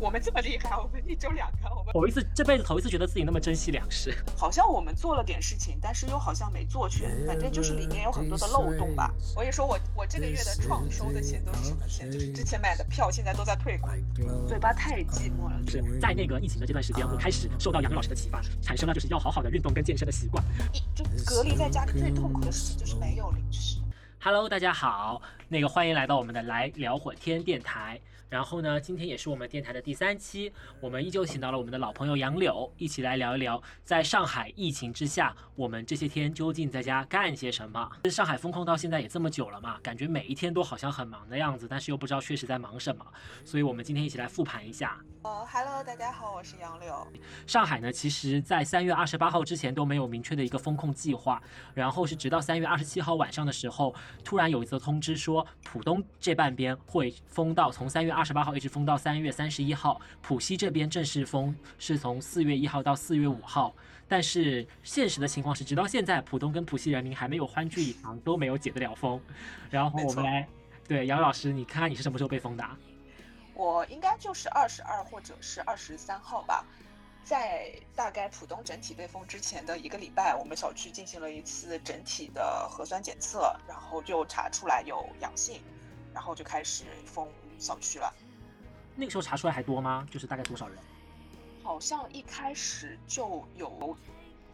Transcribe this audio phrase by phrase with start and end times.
[0.00, 4.16] 我们这么厉害，我们一周两个，我们头一次这辈子头一次觉得自己那么珍惜粮食。
[4.34, 9.12] 好像我们做了点事情，但是又好像没做全，反正就是里面有很多的漏洞吧。
[9.36, 12.10] 我也说我我这个月的创收的钱都是什么钱？
[12.10, 13.98] 就是之前买的票现在都在退款。
[14.48, 20.42] 嘴巴太寂寞了，是在那个疫情的这段时间，我开始受到杨老师的启发，产生了就是要好好的运动跟健身的习惯。
[20.72, 23.78] 一就隔离在家里最痛苦的事情就是没有零食。
[24.22, 28.00] Hello，大家好，那个欢迎来到我们的来聊会天电台。
[28.30, 37.90] 然后呢，今天也是我们电台的第三期，我们依旧请到了我们的老朋友杨柳，一起来聊一聊，在上海疫情之下，我们这些天究竟在家干些什么？
[38.04, 43.04] 上海封控到现在也这么久了嘛，感觉每一天都好像很忙的样子，但是又不知道确实在忙什么，
[43.44, 44.96] 所以我们今天一起来复盘一下。
[45.22, 47.06] 呃，Hello，大家好，我是杨柳。
[47.46, 51.42] 上海呢，其实在三月二十八号之前都没有明确的一个封控计划，
[51.74, 63.74] 然后是直到三月二十七号晚上的时候，突然有一则通知说，浦东这半边会封到从三月二十八号一直封到三月三十一号，浦西这边正式封是从四月一号到四月五号，
[64.08, 69.20] 但是现实的情况是，直到现在浦东跟浦西人民还没有欢聚一堂，都没有解得了封。
[69.68, 70.48] 然后我们来，
[70.88, 72.64] 对杨老师，你看看你是什么时候被封的？
[73.60, 76.64] 我应该就是二十二或者是二十三号吧，
[77.22, 85.60] 在大概浦东整体被封之前的一个礼拜，我们小区进行了一次整体的核酸检测，然后就查出来有阳性，
[86.14, 88.10] 然后就开始封小区了。
[88.96, 90.08] 那个时候查出来还多吗？
[90.10, 90.78] 就是大概多少人？
[91.62, 93.94] 好像一开始就有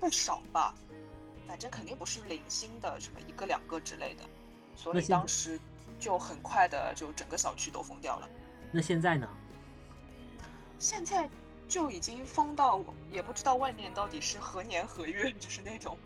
[0.00, 0.74] 不少吧，
[1.46, 4.24] 反正肯定不是零星的，什么一个两个之类的，
[4.74, 5.60] 所以当时
[6.00, 8.28] 就很快的就整个小区都封掉了。
[8.76, 9.26] 那现在呢？
[10.78, 11.26] 现在
[11.66, 12.78] 就已经封到，
[13.10, 15.96] 也不知道外面到底是何年何月， 就是那种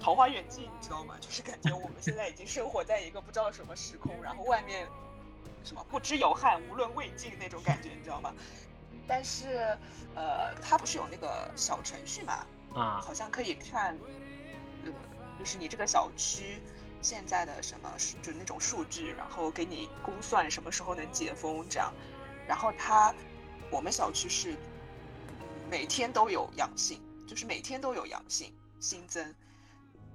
[0.00, 1.16] 桃花源记，你知道吗？
[1.20, 4.88] 就是感觉我们现在已经生活在一个不知道什么时空，然后外面
[5.62, 8.32] 什么不知有汉，无论魏晋那种感觉，你知道吗？
[9.06, 9.76] 但是，
[10.14, 12.46] 呃，它不是有那个小程序嘛？
[12.74, 13.94] 啊，好像可以看，
[14.86, 14.92] 呃，
[15.38, 16.62] 就是你这个小区。
[17.02, 17.90] 现在的什么
[18.22, 21.92] 就是那种数据，然后给你估算什么时候能解封这样，
[22.46, 23.14] 然后他
[23.70, 24.54] 我们小区是
[25.70, 29.34] 每天都有阳性，就是每天都有阳性新增，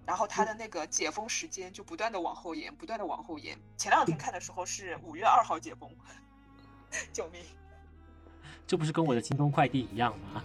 [0.06, 3.57] 然后他的那个解封时间就不断的往后延，不断的往后延。
[3.78, 5.90] 前两天看的时候是五月二号解封，
[7.12, 7.41] 救命！
[8.68, 10.44] 这不是跟我的京东快递一样吗？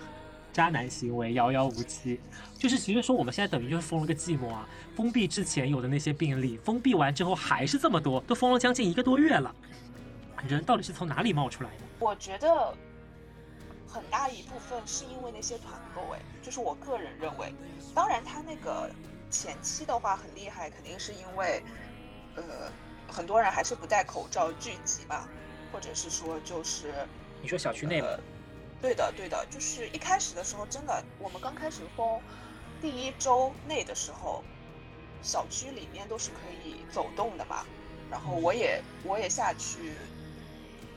[0.53, 2.21] 渣男行为遥遥无期，
[2.59, 4.69] 就是其实说我们现在等于就是封了个寂寞啊。
[4.97, 9.55] 封闭之前有的那些病例，封闭完之后还是这么多，都封了将近一个多月了。
[10.49, 11.77] 人到底是从哪里冒出来的？
[11.99, 12.75] 我觉得
[13.87, 17.53] 很大一部分是因为那些团购，哎，就是我个人认为。
[17.95, 18.91] 当然，他那个
[19.31, 21.63] 前期的话很厉害，肯定是因为，
[22.37, 22.43] 呃，
[23.09, 25.29] 很多人还是不戴口罩聚集嘛，
[25.73, 26.93] 或者是说就是
[27.43, 28.09] 你说小区内部。
[28.81, 32.21] 对的，对的，就是一开始的时候，真的，我们刚开始封
[32.81, 34.43] 第一周内的时候，
[35.23, 37.65] 小区里面都是可以走动的嘛。
[38.11, 39.95] 然后我也我也下去，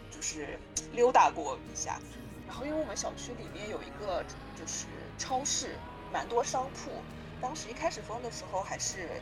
[0.09, 0.57] 就是
[0.93, 1.99] 溜达过一下。
[2.47, 4.23] 然后因为我们小区里面有一个
[4.57, 5.75] 就是超市，
[6.11, 6.89] 蛮多商铺。
[7.41, 9.21] 当时一开始封的时候还是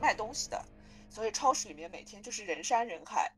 [0.00, 0.64] 卖东西的，
[1.10, 3.32] 所以超市里面每天就是人山人海。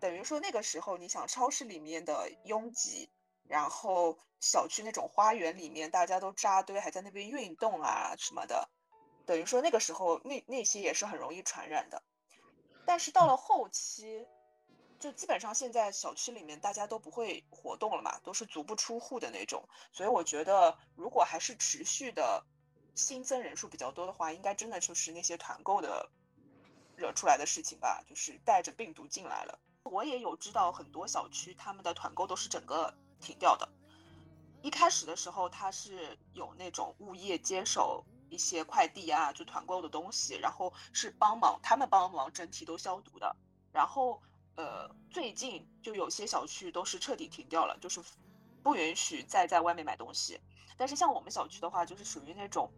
[0.00, 3.08] 等于说那个时候，你想超市里面的拥挤。
[3.48, 8.68] 然后小区那种花园里面，大家都扎堆，还在那边运动啊什么的，
[9.24, 12.02] 等于说那个时候那那些也是很容易传染的。
[12.84, 14.26] 但是到了后期，
[15.00, 19.66] 就基本上现在小区里面大家都不会活动了嘛，都是足不出户的那种。
[19.92, 22.44] 所以我觉得，如果还是持续的
[22.94, 26.10] 新增人数比较多的话，应该真的就是那些团购的
[26.96, 29.58] 惹出来的事情吧，就是带着病毒进来了。
[29.84, 32.94] 我也有知道很多小区他们的团购都是整个。
[33.20, 33.68] 停掉的。
[34.60, 43.36] 一开始的时候，他是有那种物业接手一些快递啊，就团购的东西，然后是帮忙他们帮忙整体都消毒的。
[43.72, 44.20] 然后，
[44.56, 48.02] 呃，最近就有些小区都是彻底停掉了，就是
[48.62, 50.40] 不允许再在外面买东西。
[50.76, 52.70] 但是像我们小区的话，就是属于那种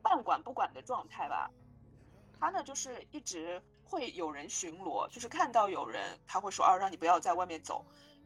[0.00, 1.50] 半管不管的状态吧。
[2.38, 7.84] 他呢，就是一直会有人巡逻，就是看到有人，他会说啊，让你不要在外面走。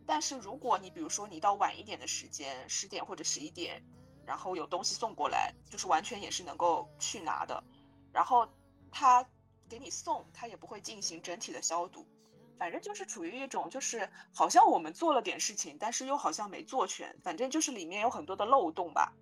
[0.08, 3.82] 但是如果你比如说你到晚一点的时间，十点或者十一点，
[4.24, 7.62] 然后有东西送过来，就是完全也是能够去拿的。
[8.10, 8.48] 然后
[8.90, 9.22] 他
[9.68, 12.06] 给你送，他也不会进行整体的消毒，
[12.58, 19.12] 反正就是处于一种就是好像我们做了点事情，但是又好像没做全，反正就是里面有很多的漏洞吧。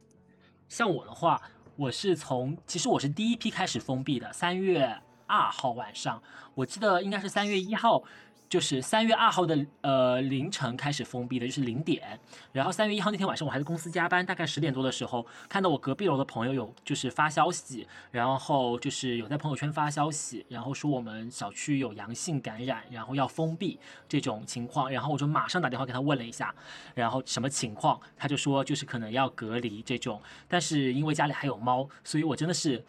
[0.68, 1.42] 像我的话，
[1.74, 6.22] 我是从其实我是第一批开始封闭的，三月二号晚上，
[6.54, 8.04] 我记得应该是三月一号。
[8.48, 12.18] 就是三月二号的呃凌晨开始封闭的，就是零点。
[12.52, 23.78] 然后三月一号那天晚上，我还在公司加班，大概十点多的时候，看到我隔壁楼的朋友有就是发消息，然后就是有在朋友圈发消息，然后说我们小区有阳性感染，然后要封闭
[24.08, 24.90] 这种情况。
[24.90, 26.54] 然后我就马上打电话给他问了一下，
[26.94, 32.84] 然后什么情况，他就说就是可能要隔离这种，但是因为家里还有猫，所以我真的是。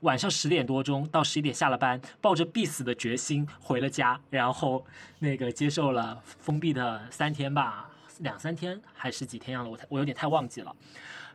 [0.00, 4.84] 晚上十点多钟到十一点下了班，抱着必死的决心回了家，然后
[5.18, 10.74] 那个接受了封闭的三天吧，两三天还是几天样的，我我有点太忘记了。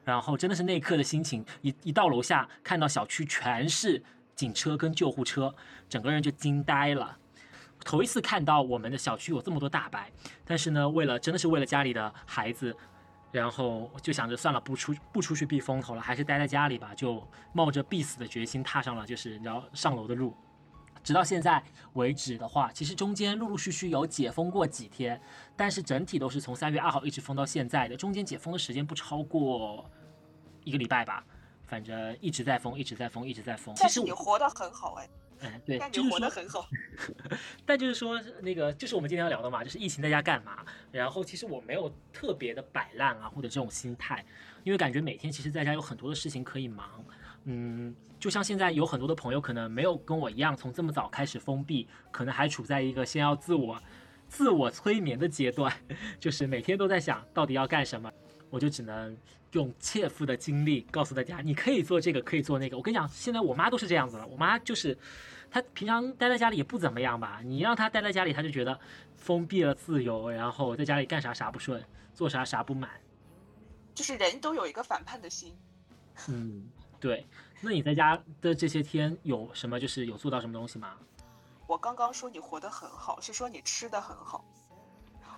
[0.03, 4.01] 然后真的是那一刻的心情，一一到楼下看到小区全是
[4.35, 5.53] 警车跟救护车，
[5.87, 7.17] 整个人就惊呆了。
[7.83, 10.11] 头一次看到我们的小区有这么多大白，
[10.43, 12.75] 但是呢，为了真的是为了家里的孩子。
[13.35, 16.93] 然后就想着算了，不出不出去避风头了，还是待在家里吧。
[16.95, 17.21] 就
[17.51, 20.35] 冒着必死的决心踏上了就是你知道上楼的路。
[21.03, 25.21] 直到现在为止的话，其实中间陆陆续续有解封过几天，
[25.55, 27.95] 但是整体都是从三月二号一直封到现在的。
[27.95, 29.87] 中间解封的时间不超过
[30.63, 31.23] 一个礼拜吧，
[31.67, 33.75] 反正一直在封，一直在封，一直在封。
[33.75, 35.07] 其实你活得很好哎。
[35.39, 36.67] 嗯，对，就是活得很好。
[37.65, 40.65] 但就是说，那个就是我们今天要聊的嘛，就是疫情在家干嘛？
[40.91, 44.25] 然后其实我没有特别的摆烂啊，或者这种心态，
[44.63, 47.03] 因为感觉每天其实在家有很多的事情可以忙。
[47.45, 53.79] 嗯，就像现在有很多的朋友可能没有跟我一样从这么早开始封闭，可能还处在一个先要自我
[54.27, 55.71] 自我催眠的阶段，
[56.19, 58.11] 就是每天都在想到底要干什么。
[58.49, 59.17] 我就只能
[59.55, 62.75] 用切肤的经历告诉大家，你可以做这个，可以做那个。
[62.75, 64.27] 我跟你讲，现在我妈都是这样子了。
[64.27, 64.97] 我妈就是，
[65.49, 67.39] 她平常待在家里也不怎么样吧。
[67.41, 68.77] 你让她待在家里，她就觉得
[69.15, 71.81] 封闭了自由，然后在家里干啥啥不顺，
[72.13, 72.89] 做啥啥不满。
[73.93, 75.55] 就是人都有一个反叛的心。
[76.27, 76.67] 嗯，
[76.99, 77.25] 对。
[77.61, 80.95] 那你在家的这些天有什么就是有做到什么东西吗？
[81.65, 84.43] 我刚刚说你活得很好，是说你吃的很好。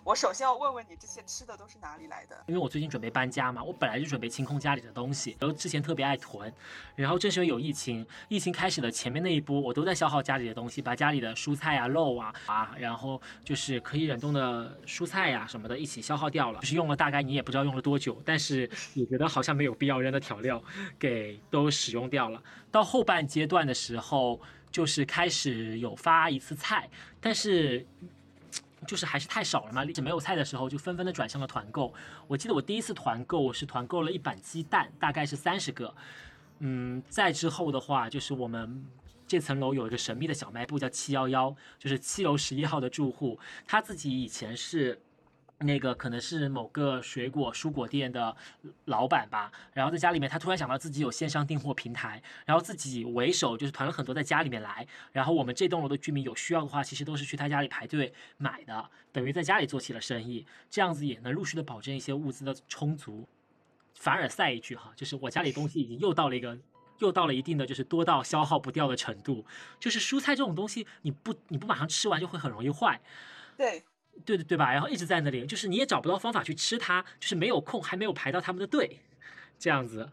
[0.07, 2.45] 我首先要问问你，这些吃的都是哪里来的？
[2.47, 6.49] 因为我最近准备搬家嘛，我本来就准备清空家里的东西，然后之前特别爱囤，
[6.95, 18.61] 然后正是因为有疫情，疫情开始的前面那一波，我都在消耗家里的东西，把家里的蔬菜啊、肉啊啊，然后就是可以冷冻的蔬菜呀什么的一起消耗掉了，就是用了大概你也不知道用了多久，但是
[18.93, 20.63] 也觉得好像没有必要扔的调料
[20.97, 22.41] 给都使用掉了。
[22.71, 24.39] 到后半阶段的时候，
[24.71, 26.89] 就是开始有发一次菜，
[27.19, 27.85] 但是。
[28.87, 31.93] 就是还是太少了嘛，一直没有菜的时候，就纷纷的转向了团购。
[32.25, 35.93] 我记得我第一次团购是团购了一板鸡蛋，大概是三十个。
[36.59, 38.83] 嗯，再之后的话，就是我们
[39.27, 43.37] 这层楼有一个神秘的小卖部，叫七幺幺，就是七楼十一号的住户，
[43.67, 44.99] 他自己以前是。
[45.59, 48.35] 那个可能是某个水果蔬果店的
[48.85, 63.27] 老板吧，然后在家里面，他突然想到自己有线上订货平台，然后自己为首就是团了很多在家里面来，然后我们这栋楼的居民有需要的话，其实都是去他家里排队买的，等于在家里做起了生意，这样子也能陆续的保证一些物资的充足。
[63.95, 66.55] 凡尔赛一句哈，就是我家里东西已经又到了一个，
[66.99, 69.43] 又到了一定的就是多到消耗不掉的程度，
[69.79, 73.01] 就是蔬菜这种东西，你不你不马上吃完就会很容易坏。
[73.57, 73.83] 对。
[74.25, 74.71] 对对对吧？
[74.71, 78.99] 然后一直在那里，就是你也找不到方法去吃它，就是没有空，还没有排到他们的队，
[79.57, 80.09] 这样子。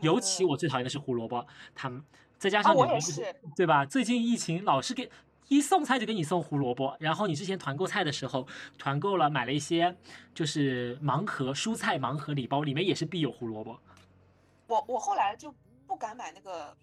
[0.00, 2.02] 尤其我最讨厌的是胡萝卜，他们
[2.38, 3.00] 再加上你们
[3.56, 3.84] 对吧？
[3.84, 5.10] 最近疫情老是给
[5.48, 8.46] 一送菜就给你送胡萝卜，然后你之前团购菜的时候
[8.78, 9.96] 团购了买了一些
[10.34, 13.80] 就是盲盒蔬菜盲盒礼包，里面也是必有胡萝卜。
[14.66, 15.54] 我我后来就
[15.86, 16.76] 不敢买那个。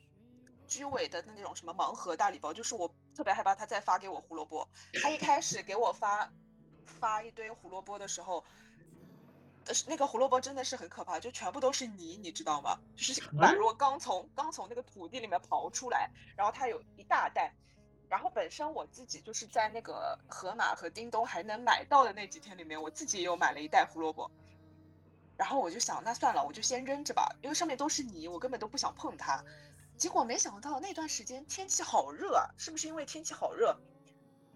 [0.66, 4.68] 居委的那种什么盲盒大礼包，就是我特别害怕他再发给我胡萝卜。
[5.02, 6.32] 他一开始给我发
[6.86, 8.44] 发一堆胡萝卜的时候，
[9.74, 12.78] 是那个胡萝卜真的是很可怕，就全部都是泥，你知道吗？
[12.96, 17.54] 就是宛若刚从刚从那个土地里面刨出来，然后它有一大袋。
[18.08, 24.30] 然后本身我自己就是在那个盒马和叮咚还能买到的那几天里面，我自己也有买了一袋胡萝卜。
[25.36, 29.44] 然后我就想，那算了，我就先扔着吧，因为上面都是泥，我根本都不想碰它。
[29.98, 33.76] 结果没想到那段时间天气好热啊，是不是因为天气好热？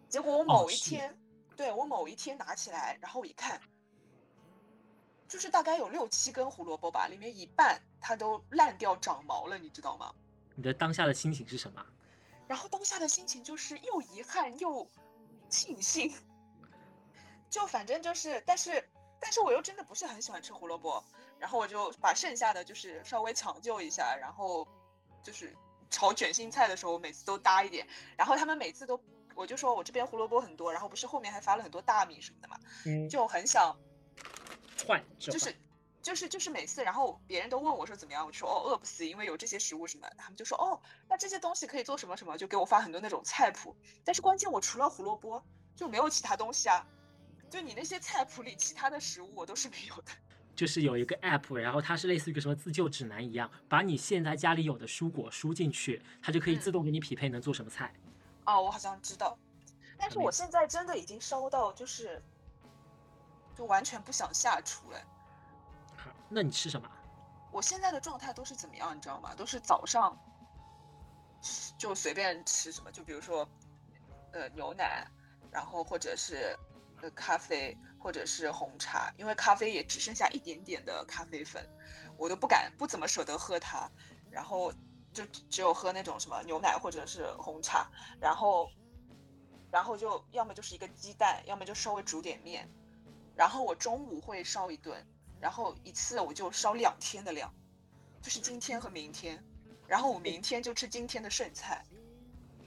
[0.09, 1.17] 结果我某一天，
[1.55, 3.61] 对我某一天拿起来，然后一看，
[5.27, 10.13] 就是大概有六七根胡萝卜吧，里面一半它都烂掉长毛了，你知道吗？
[10.55, 11.85] 你的当下的心情是什么？
[12.47, 14.85] 然后当下的心情就是又遗憾又
[15.47, 16.13] 庆幸，
[17.49, 18.89] 就反正就是，但是
[19.21, 21.01] 但是我又真的不是很喜欢吃胡萝卜，
[21.37, 24.67] 然后我就把剩下的就是稍微抢救一下，然后。
[25.23, 25.55] 就是
[25.89, 29.01] 炒卷心菜的时候，每次都搭一点，然后他们每次都，
[29.35, 32.57] 我就说我这边胡萝卜很多，然后不是后面还发了很多大米什么的嘛，
[33.09, 33.75] 就很想
[34.87, 35.55] 换，就是
[36.01, 45.43] 就是就是每次，然后别人都问我说怎么样，我说哦饿不死，因为有这些食物什么，他们就说哦那这些东西可以做什么什么，就给我发很多那种菜谱，但是关键我除了胡萝卜
[45.75, 46.85] 就没有其他东西啊。
[47.49, 50.11] 就你那些菜谱里其他的食物我都是没有的。
[50.59, 57.93] 就是有一个 app，然后它是类似于一个什么自救指南一样，把你现在家里有的蔬果输进去，它就可以自动给你匹配能做什么菜。
[58.45, 59.39] 哦，我好像知道，
[59.97, 62.21] 但是我现在真的已经烧到就是，
[63.55, 64.99] 就完全不想下厨了。
[65.95, 66.91] 好那你吃什么？
[67.53, 69.33] 我现在的状态都是怎么样，你知道吗？
[69.33, 70.13] 都是早上
[71.77, 73.47] 就随便吃什么，就比如说
[74.33, 75.07] 呃牛奶，
[75.49, 76.53] 然后或者是
[77.01, 81.63] 呃咖啡，或者是红茶，因为咖啡也只剩下一点点的咖啡粉，
[82.17, 83.89] 我都不敢不怎么舍得喝它，
[84.31, 84.73] 然后
[85.13, 87.87] 就只有喝那种什么牛奶或者是红茶，
[88.19, 88.71] 然后
[89.69, 92.67] 然后就要么就是一个鸡蛋，要么就稍微煮点面，
[93.35, 95.05] 然后我中午会烧一顿。
[95.41, 97.49] 然后一次我就烧两天的量，
[98.21, 99.41] 就是今天和明天，
[99.87, 101.81] 然后我明天就吃今天的剩菜。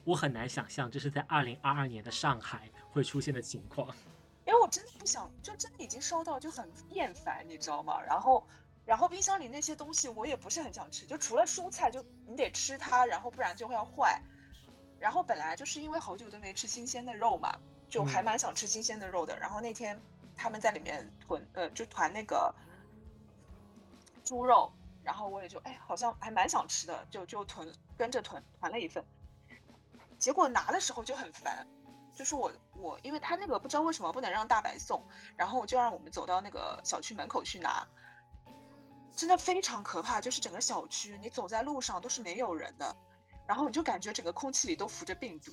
[0.05, 3.95] 我很难想象这是在二零二二年的上海会出现的情况。
[4.47, 8.01] 因为我真的不想，就真的已经烧到就很厌烦，你知道吗？
[8.01, 8.47] 然后，
[8.85, 14.21] 然后冰箱里那些东西我也不是很想吃，就除了蔬菜，就你得吃它，然后不然就会要坏。
[14.99, 17.59] 然后本来就是因为好久都没吃新鲜的肉嘛，
[17.89, 19.39] 就还蛮想吃新鲜的肉的。
[19.39, 20.01] 然后那天。
[20.35, 22.53] 他们在里面囤，呃，就团那个
[24.25, 24.73] 猪肉，
[25.05, 29.05] 然后我也就，哎，好像还蛮想吃的，就就囤，跟着囤团了一份。
[30.19, 31.67] 结果拿的时候就很烦，
[32.15, 35.03] 就是我我，因为他那个不知道为什么不能让大白送，
[35.37, 37.87] 然后就让我们走到那个小区门口去拿，
[39.17, 42.97] 真的非常可怕，就是整个小区你走在路上都是没有人的，
[43.47, 45.53] 然后你就感觉整个空气里都浮着病毒，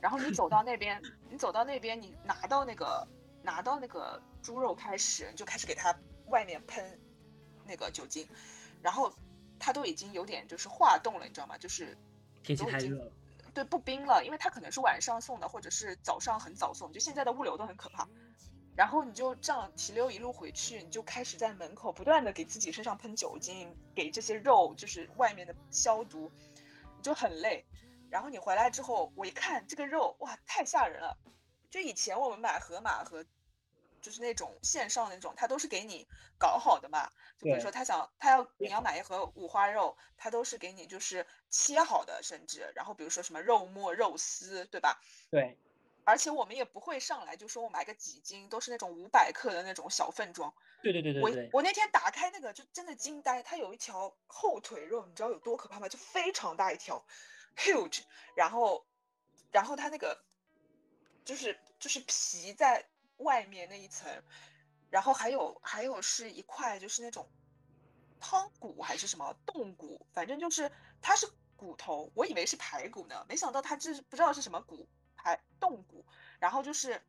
[0.00, 3.06] 然后你走到那边，你走到那边，你拿到那个。
[3.42, 5.96] 拿到那个猪肉开始，就开始给它
[6.30, 6.98] 外面喷
[7.64, 8.28] 那个酒精，
[8.82, 9.12] 然后
[9.56, 11.56] 它都已经有点就是化冻了，你知道吗？
[11.56, 11.96] 就是
[12.42, 13.08] 天气太热，
[13.56, 18.06] 对，不冰了，因为它可能是晚上送的，或者是早上很早送，就现在的物流都很可怕。
[18.76, 26.30] 然后你就这样提溜一路回去，你就开始在门口不断的给自己身上喷酒精，给这些肉就是外面的消毒，
[26.98, 27.64] 你就很累。
[28.10, 31.16] 然后你回来之后，我一看这个肉，哇，太吓人了！
[31.70, 33.24] 就以前我们买河马和
[34.06, 36.06] 就是那种线上那种，他都是给你
[36.38, 37.10] 搞好的嘛。
[37.36, 45.00] 就比如说他想他要你要买一盒五花肉，他都是给你就是切好的，甚至然后比如说什么肉末、肉丝，对吧？
[45.28, 45.58] 对。
[46.04, 50.54] 而且我们也不会上来就说我买个几斤，都是那种五百克的那种小份装。
[50.84, 51.50] 对对对对对。
[51.50, 55.88] 我我那天打开那个就真的惊呆，它有一条后腿肉，你知道有多可怕吗？
[55.88, 57.04] 就非常大一条
[57.56, 58.02] ，huge。
[58.36, 58.86] 然后，
[59.50, 60.22] 然后它那个
[61.24, 62.88] 就是就是皮在。
[63.18, 64.22] 外面那一层，
[64.90, 67.28] 然后还有还有是一块就是那种
[68.20, 70.70] 汤骨还是什么冻骨，反正就是
[71.00, 76.04] 它是骨头，我以为是排骨呢，没想到它这是不知道是什么骨排冻骨，
[76.38, 77.02] 然后就是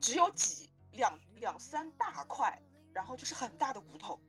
[0.00, 2.60] 只有几两两三大块，
[2.92, 4.20] 然后就是很大的骨头，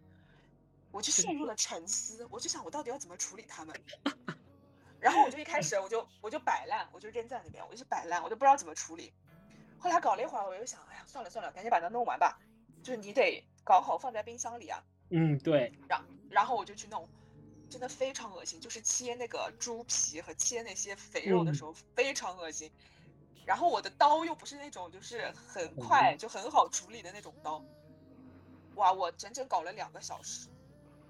[0.92, 3.76] 我就陷入了 沉思，我就想我到底要怎么处理它们，
[5.00, 9.14] 然后我就一开始我就我就摆烂，我就扔在那边，我就是摆烂，我都不知道怎么处理。
[9.84, 12.40] 后来搞了一会儿，我又想，哎呀，算了算了，赶紧把它弄完吧。
[12.82, 14.82] 就是你得搞好放在冰箱里啊。
[15.10, 15.74] 嗯，对。
[15.90, 17.06] 然然后我就去弄，
[17.70, 18.62] 真的非常恶心。
[18.62, 22.72] 就是切那个猪皮和切那些肥肉的时候非常恶心。
[23.46, 27.62] 然后我的刀又不是那种就是很快就很好处理的那种刀。
[28.76, 30.48] 哇，我整整搞了两个小时。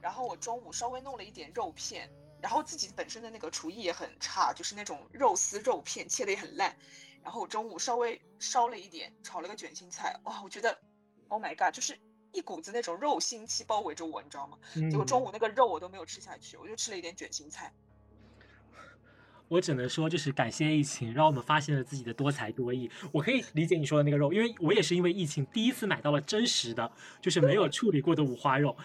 [0.02, 2.10] 然后我中午稍微弄了一点肉片，
[2.42, 6.76] 然后自己本身的那个厨艺也很差，就是那种肉丝肉片切的也很烂。
[7.24, 10.78] 然后我中午稍微烧了一点，炒了个卷心菜，哇，我觉得
[11.30, 11.98] ，Oh my god，就是
[12.32, 14.58] 一股子那种肉腥气包围着我，你知道吗？
[14.74, 17.74] 结果中午那个肉我都没有吃下去，我就吃了一点卷心菜。
[19.50, 22.90] 我只能说，就是感谢疫情，让我们发现了自己的多才多艺。
[23.12, 28.76] 我可以理解你说的那个肉，因为我也是因为疫情第一次买到了真实的，就是没有处理过的五花肉。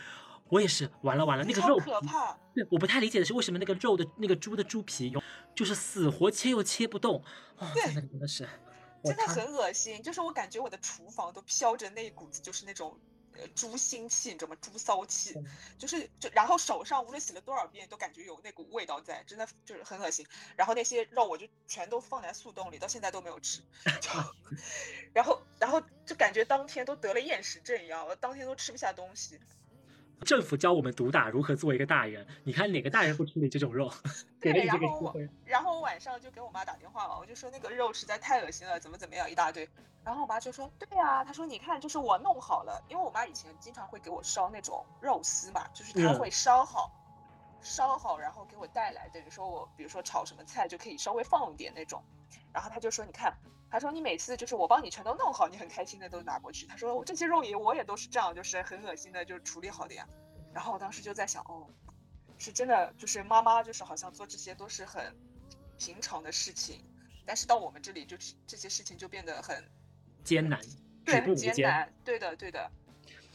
[0.51, 2.39] 我也是，完了完了，那个肉可怕。
[2.55, 5.13] 对，我不太理解的是为什么那个肉的那个猪的猪皮，
[5.55, 7.23] 就是死活切又切不动。
[7.75, 8.49] 对，真的是，
[9.05, 10.03] 真的很恶心。
[10.03, 12.99] 就是我感觉我的厨房都飘着那股子，就是那种
[13.35, 14.57] 呃猪腥气，你知道吗？
[14.61, 15.35] 猪骚气，
[15.77, 20.27] 就是就然后手上无论洗了多少遍，都感觉有那股味道在，真的就是很恶心。
[20.57, 23.61] 然后那些肉我就全都放在速冻里，到现在都没有吃。
[24.01, 24.11] 就，
[25.13, 29.39] 然后然后就感觉当天都得了厌食症一样，我当天都吃不下东西。
[30.25, 33.91] 政府教我们毒打如何做一个大人，你看哪个大人不吃你这种肉？
[34.41, 39.69] 对，然后我，然后我晚上就给我妈打电话嘛，我就说那个肉实在太恶心了，怎么怎么样一大堆。
[40.05, 46.91] 然后我妈就说，对呀，她说你看，就是我弄好了，因为我妈以前经常会给我烧那种肉丝嘛，就是她会烧好，
[47.61, 52.03] 烧好然后给我带来，等于说我比如说炒什么菜就可以稍微放一点那种。
[52.53, 53.33] 然后她就说，你看
[53.71, 56.67] 他说你每次就是我帮你全都弄好，你很开心的都拿过去。
[56.67, 60.09] 他说我这些肉也我也都是这样，就是很恶心的就处理好的呀。
[60.55, 61.69] 然后我当时就在想，哦，
[62.39, 65.15] 是真的，就是妈妈就是好像做这些都是很
[65.79, 66.83] 平常的事情，
[67.27, 69.63] 但是到我们这里就是这些事情就变得很
[70.25, 70.59] 艰难，
[71.05, 71.37] 对，很。
[71.37, 72.71] 艰难，对的，对的。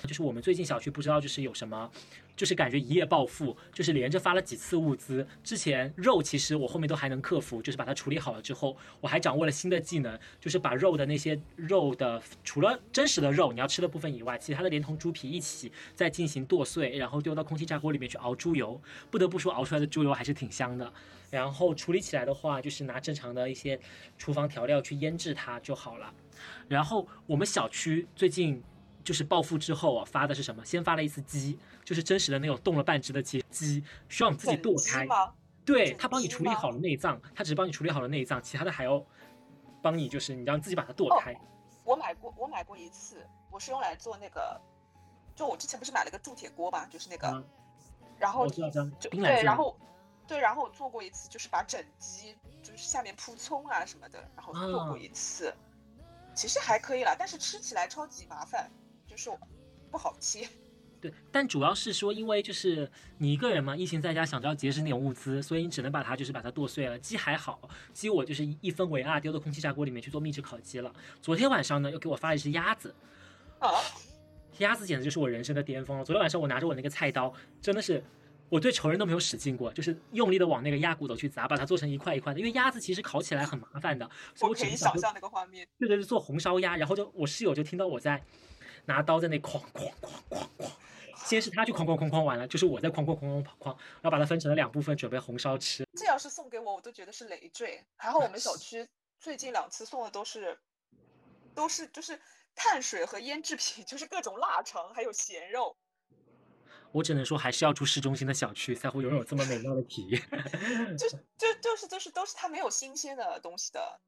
[0.01, 1.89] 就是我们最近小区不知道就是有什么，
[2.35, 5.25] 就是感觉一夜暴富，就是连着发了几次物资。
[5.43, 18.81] 之前肉其实我后面都还能克服，就是把它处理好了之后，我还掌握了新的技能，就是把肉的那些肉的除了真实的肉你要吃的部分以外，其他的连同猪皮一起再进行剁碎，然后丢到空气炸锅里面去熬猪油。
[19.09, 20.91] 不得不说，熬出来的猪油还是挺香的。
[21.29, 23.79] 然后处理起来的话，就是拿正常的一些
[24.17, 26.13] 厨房调料去腌制它就好了。
[26.67, 28.61] 然后我们小区最近。
[29.03, 30.63] 就是暴富之后啊，发的是什么？
[30.65, 35.07] 先发了一次鸡，就是真实的那种冻了半只的鸡，鸡需要你自己剁开。
[35.65, 39.01] 对他帮你处理好了内脏，他只是帮你处理好了内脏，其他的还要
[39.81, 41.33] 帮你，就是你要自己把它剁开。
[41.85, 44.59] 我买过，我买过一次，我是用来做那个，
[45.35, 47.43] 就我之前不是买了个铸铁锅嘛，就是那个，
[48.19, 48.69] 然后就
[49.09, 49.77] 对，然后
[50.27, 55.53] 对，然后我做过一次，就是把整鸡就是下面铺葱啊什么的，然后做过一次，
[56.35, 58.69] 其实还可以了，但是吃起来超级麻烦。
[59.13, 59.29] 就是
[59.91, 60.47] 不好切，
[60.99, 62.89] 对，但主要是说，因为就是
[63.19, 66.97] 你一个人嘛，疫情在家，想着要节省点物资，所以你只能把它就是把它剁碎了。
[66.97, 70.91] 鸡还好，鸡我就是一分为二，丢到空气炸锅里面去做秘制烤鸡了。
[71.21, 72.95] 昨天晚上呢，又给我发了一只鸭子，
[73.59, 73.69] 啊，
[74.59, 76.03] 鸭子简直就是我人生的巅峰了。
[76.03, 78.03] 昨天晚上我拿着我那个菜刀，真的是
[78.49, 82.39] 我对仇人都没有使劲过，就是用力的往那个鸭骨头去砸，把它做成一块一块的。
[82.39, 85.67] 因为鸭子其实烤起来很麻烦的，所以我可以想象那个画面。
[85.77, 88.23] 对对对，做红烧鸭，然后就我室友就听到我在。
[88.85, 90.71] 拿刀在那哐哐哐哐哐，
[91.25, 95.85] 先是他去哐哐哐哐完了，就是我在哐哐哐哐哐，然后把它分成了两部分，准备红烧吃。
[95.97, 97.83] 这要是送给我，我都觉得是累赘。
[97.95, 98.87] 还好我们小区
[99.19, 100.59] 最近两次送的都是，
[101.55, 102.19] 都是就是
[102.55, 105.77] 碳水和腌制品，就是各种腊肠还有咸肉。
[106.91, 110.21] 我只能说，还是要住市中心的小区才会拥有这么美妙的体验。
[110.97, 113.99] 就 就就是就是都是它没有新鲜的东西的。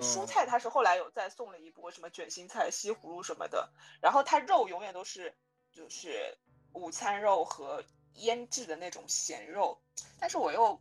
[0.00, 3.68] 蔬菜它是后来有再送了一波什么卷心菜、西葫芦什么的，
[4.00, 5.34] 然后它肉永远都是
[5.70, 6.38] 就是
[6.72, 9.78] 午餐肉和腌制的那种咸肉，
[10.18, 10.80] 但是我又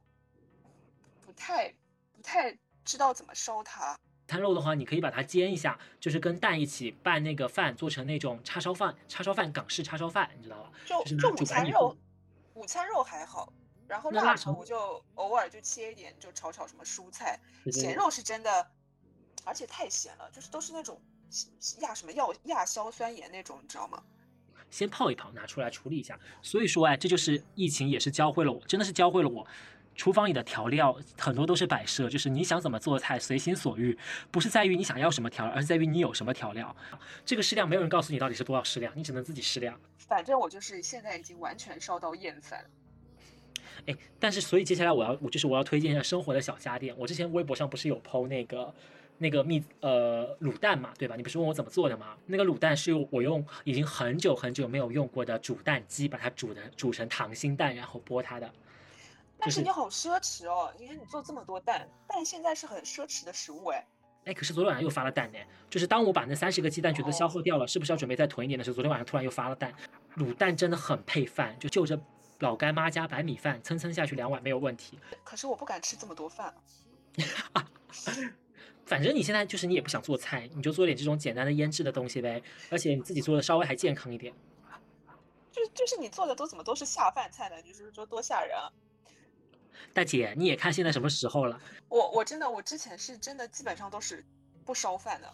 [1.26, 1.74] 不太
[2.14, 3.98] 不太知道怎么烧它。
[4.28, 10.72] 餐肉的话，你可以把它煎一下，就是跟蛋一起拌那个饭，做成那种叉烧饭，叉烧饭港式叉烧饭，你知道吧？
[10.86, 11.98] 就就午餐肉，
[12.54, 13.52] 午餐肉还好，
[13.90, 17.38] 然后腊肠我就偶尔就切一点，就炒炒什么蔬菜，
[17.70, 18.72] 咸肉是真的。
[19.44, 21.00] 而且太咸了，就是都是那种
[21.80, 24.02] 亚什么药亚硝酸盐那种，你知道吗？
[24.70, 26.18] 先泡一泡，拿出来处理一下。
[26.42, 29.46] 所以说，哎，这就是疫情也是教会了我，真的是教会了我，
[29.96, 33.98] 厨房里的调料很多都是摆设，就是你想怎么做菜随心所欲，
[34.32, 36.74] 不是在于你想要什么调料，而是在于你有什么调料。
[37.26, 39.78] 这个适量没有人告诉你到底是多少适量，你只能自己适量。
[39.98, 42.66] 反正我就是现在已经完全烧到厌烦。
[43.88, 46.96] 哎，但是所以接下来我要我就是我要推荐一下生活的小家电。
[46.98, 48.74] 我之前微博上不是有剖那个。
[49.22, 51.16] 那个蜜呃卤蛋嘛，对吧？
[51.16, 52.18] 你不是问我怎么做的吗？
[52.26, 58.52] 那个卤蛋是我用已经很久很久没有用过的煮蛋机把它煮的煮成溏心蛋，然后剥它的。
[59.38, 60.74] 但是你好奢侈哦！
[60.80, 63.86] 你看你做这么多蛋，蛋现在是很奢侈的食物哎。
[64.26, 65.38] 哎，可是昨天晚上又发了蛋呢。
[65.70, 69.72] 就是当我把那三十个鸡蛋全都消耗掉了，是不是要准备再囤一点的时候，昨天晚上突然又发了蛋。
[70.18, 72.00] 卤蛋真的很配饭，就就着
[72.40, 74.98] 老干妈加白米饭蹭蹭下去两碗没有问题。
[75.24, 76.54] 可是我不敢吃这么多饭。
[78.86, 84.34] 反正你现在就是你也不想做菜，你就做点这种简单的腌制的东西呗，而且你自己做的稍微还健康一点。
[85.52, 87.62] 就就是你做的都怎么都是下饭菜呢？
[87.62, 88.72] 就是说多吓人啊！
[89.94, 91.60] 大姐，你也看现在什么时候了？
[91.90, 94.26] 我我真的我之前是真的基本上都是
[94.66, 95.34] 不烧饭的，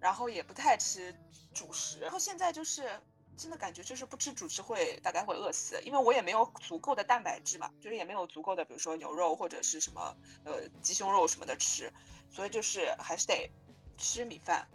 [0.00, 1.14] 然后也不太吃
[1.52, 2.88] 主食，然后现在就是
[3.36, 11.92] 真的感觉就是不吃主食会大概会饿死，因为我也没有足够的蛋白质嘛，就是也没有足够的比如说牛肉或者是什么呃鸡胸肉什么的吃。
[12.30, 13.48] 所以就是还是得
[13.96, 14.66] 吃米饭，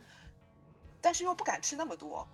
[1.02, 2.26] 但是又不敢吃那么多，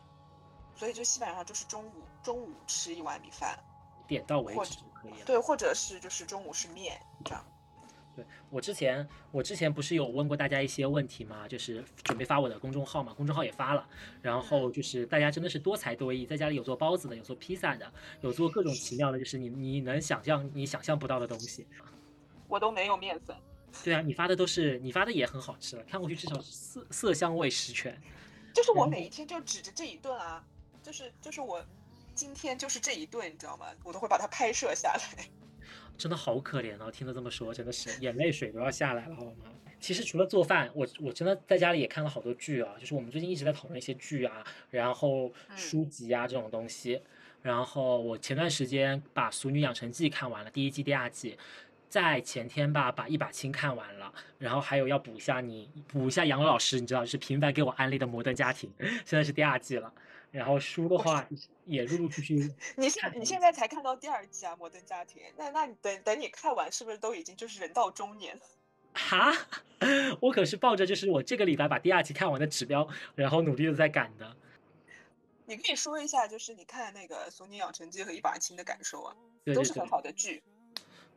[0.75, 3.57] 所以就基本上就是中午中午吃一碗米饭，
[4.07, 5.25] 点到为止就可以了。
[5.25, 7.43] 对，或者是就是中午是面这样。
[8.15, 11.47] 对我之前我之前不是有问过大家一些问题吗？
[11.47, 13.87] 就是准备发我的公众号嘛，公众号也发了，
[14.21, 21.67] 然后就是大家真的是多才多艺，在家里有做包子的，有做披萨的，有做各种奇妙的，就是你你能想象你想象不到的东西。
[22.47, 23.35] 我都没有面粉。
[23.83, 27.99] 对啊，你发的都是你发的也很好吃了，看过去至少色色香味十全。
[28.53, 30.41] 就是我每一天就指着这一顿啊，
[30.81, 31.61] 就是就是我
[32.13, 33.65] 今天就是这一顿，你知道吗？
[33.83, 35.29] 我都会把它拍摄下来。
[35.97, 36.91] 真的好可怜哦！
[36.91, 39.45] 听他这么说，真的是眼泪水都要下来了，好吗？
[39.79, 47.01] 其实除了做饭，我我真的在家里也看了好多剧啊，就是我们最近一直在讨论一些剧啊，然后书籍啊这种东西。
[47.41, 51.37] 然后我前段时间把《俗女养成记》看完了第一季、第二季，
[51.87, 58.71] 在前天吧把《一把青》看完了，然后还有要补一下你补一下杨老师，你知道就是频繁给我安利的《摩登家庭》，
[59.05, 59.93] 现在是第二季了。
[60.35, 61.25] 然后书的话
[61.63, 62.53] 也陆陆续续。
[62.75, 65.21] 你现你现在才看到第二季啊，《摩登家庭》？
[65.37, 68.41] 那那你等等你看完，是不是都已经就是人到中年了？
[68.93, 69.33] 哈，
[70.19, 74.35] 我可是抱着就是我这个礼拜把第二季看完的指标，然后努力的在赶的。
[75.45, 79.15] 你可以说一下，就是你看那个《俗女养成记》和《一把青》的感受啊，
[79.55, 80.43] 都是很好的剧。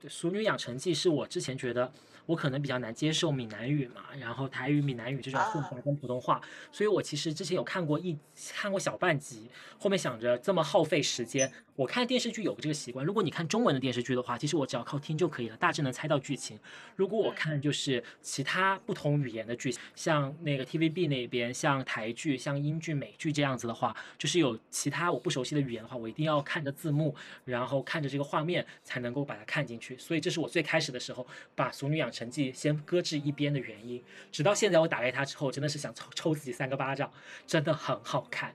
[0.00, 1.92] 对，《俗女养成记》是我之前觉得。
[2.28, 6.38] 我可能比较难接受闽南语嘛，然后台语、闽南语这种混杂跟普通话，
[6.70, 8.18] 所以我其实之前有看过一
[8.52, 16.58] 看过小半集，后面想着这么耗费时间，我看电视剧有个这个习惯，如果你看中文的电视剧的话，其实我只要靠听就可以了，大致能猜到剧情。
[16.96, 27.14] 如果我看就是其他不同语言的剧，像那个 TVB 那边，像台剧、像英剧、美剧这样子的话，就是有其他我不熟悉的语言的话，我一定要看着字幕，
[27.44, 29.96] 然后看着这个画面才能够把它看进去。
[29.96, 32.26] 所以这是我最开始的时候把《俗女养成》。
[32.30, 37.12] 记先搁置一边的原因，直到现在我打开它之后，真的是想抽抽自己三个巴掌，
[37.46, 38.50] 真的很好看。《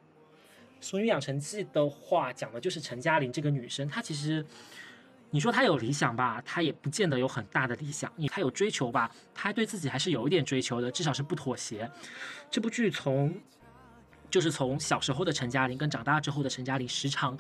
[0.84, 4.46] 俗女养成记》的话，讲的就是陈嘉玲这个女生，她其实
[5.30, 11.89] 你说她有理想吧，她也不见得有很大的理想；你她有追求吧，她对自己还是有一点追求的，至少是不妥协。
[12.52, 13.34] 这部剧从
[14.30, 17.38] 就是从小时候的陈嘉玲跟长大之后的陈嘉玲，时常。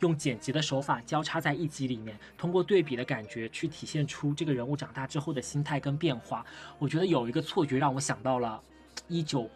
[0.00, 6.44] 用剪辑的手法交叉在一集里面，通过对比的感觉去体现出这个人物长大之后的心态跟变化。
[6.78, 8.62] 我觉得有一个错觉让我想到了
[9.08, 9.48] 一九，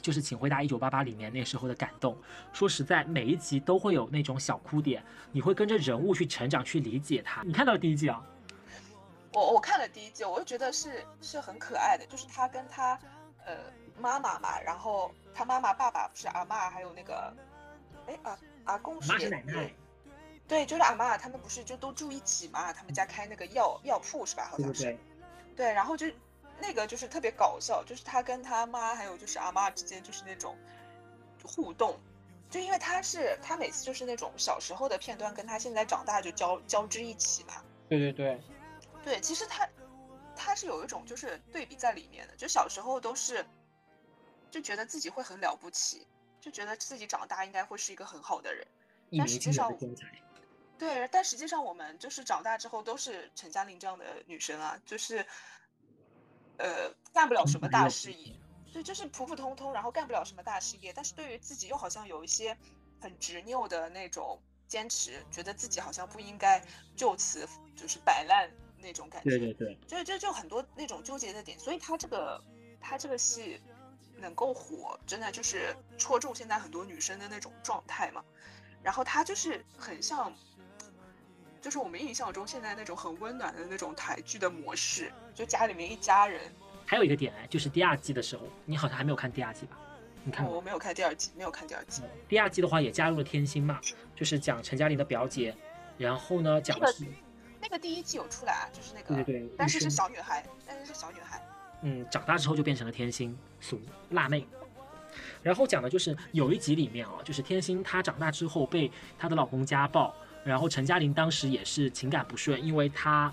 [0.00, 2.16] 就是请回答一九八八里面那时候的感动。
[2.52, 7.42] 说实在，每一集都会有那种小哭点，你会跟着人物去成长，去理解他。
[7.42, 8.22] 你看到第一季啊？
[9.32, 12.98] 我我看了第一季，我就觉得是是很可爱的，就是他跟他
[13.44, 13.54] 呃
[14.00, 17.32] 妈妈嘛，然后他妈妈爸爸不是阿妈，还有那个
[18.06, 19.70] 哎阿阿公是奶奶。
[20.48, 22.72] 对，就是阿妈他们不是就都住一起嘛？
[22.72, 24.48] 他们家开那个药药铺是吧？
[24.50, 24.96] 好像是。
[25.54, 26.06] 对，然后就
[26.60, 30.56] 那个就是特别搞笑，就是他跟他妈还有就是阿妈之间就是那种
[31.44, 31.98] 互动，
[32.50, 37.62] 就因为他是他每次就是那种小时候的片段跟他现在长大就交交织一起嘛。
[37.88, 38.40] 对对对。
[39.04, 39.68] 对，其实他
[40.36, 43.44] 他是有一种就是对比在里面的，就小时候都是
[44.50, 46.06] 就觉得自己会很了不起，
[46.40, 48.66] 就觉得自己长大应该会是一个很好的人，
[49.16, 49.72] 但实际上。
[50.78, 55.26] 对，但实际上我们就是长大之后都是陈嘉玲这样的女生啊，就是，
[56.58, 58.34] 呃，干不了什么大事业，
[58.72, 62.56] 对，就是普普通通，然后干不了什么大事业，但是对于自己又好像有一些
[63.00, 66.60] 很执拗的那种坚持，觉得自己好像不应该
[66.96, 68.50] 就此就是摆烂
[68.82, 69.30] 那种感觉。
[69.30, 72.42] 对对对，就就就很多那种纠结的点，所以他这个
[72.80, 73.60] 他这个戏
[74.16, 78.24] 能够火，真的就是戳中现在很多女生的那种状态嘛。
[78.82, 80.34] 然后他就是很像。
[81.60, 86.40] 就是我们印象中现在那种很温暖的那种台剧的模式，就家里面一家人。
[86.86, 89.78] 还有一个点哎，就是第二季的时候，你好像还没有看第二季吧？
[90.24, 92.02] 你看我没有看第二季，没有看第二季。
[92.28, 93.80] 第二季的话也加入了天心嘛，
[94.14, 95.54] 就是讲陈嘉玲的表姐，
[95.96, 97.04] 然后呢讲的是
[97.60, 101.42] 那个第一季有出来啊，就是那个对对对，但是是小女孩，但是是小女孩。
[101.82, 104.46] 嗯，长大之后就变成了天心俗辣妹。
[105.42, 110.14] 然后讲的就是有一集里面啊，就是天心她长大之后被她的老公家暴。
[110.48, 113.30] 然后陈嘉玲当时也是情感不顺，因为她，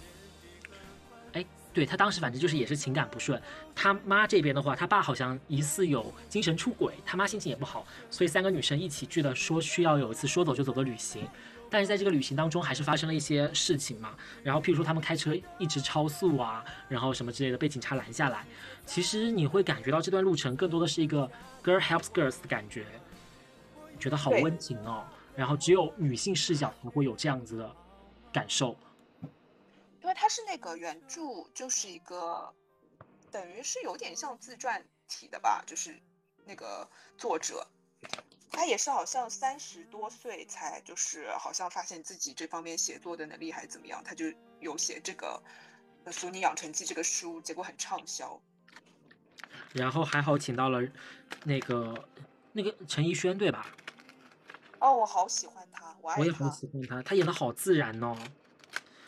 [1.31, 3.41] 哎，对她当时反正就是也是情感不顺。
[3.73, 11.25] 她妈这边的话，她爸好像疑似有精神出轨，她妈心情也不好，所以三个女生一起聚了，说需要有一次说走就走的旅行。
[11.69, 14.13] 但是在这个旅行当中，还是发生了一些事情嘛。
[14.43, 18.45] 然后譬如说他们开车一直超速啊，然后什么之类的被警察拦下来。
[18.85, 21.29] 其实你会感觉到这段路程更多的是一个
[21.63, 22.85] girl helps girls 的感觉，
[23.99, 25.03] 觉得好温情哦。
[25.35, 27.75] 然后只有女性视角才会有这样子的
[28.31, 28.77] 感受，
[30.01, 32.53] 因为它是那个原著，就是一个
[33.31, 35.99] 等于是有点像自传体的吧，就是
[36.45, 37.67] 那个作者，
[38.51, 44.25] 他也是好像三十多岁才就是好像发现自己这方面写作的能力还是怎么样，他就
[44.61, 45.41] 有写这个
[46.11, 48.41] 《俗女养成记》这个书，结果很畅销。
[49.73, 50.81] 然后还好请到了
[51.43, 52.07] 那个
[52.53, 53.75] 那个陈奕轩对吧？
[54.85, 56.21] 哦，我好喜欢他，我爱他。
[56.21, 58.15] 我也好喜欢他，他演的好自然哦。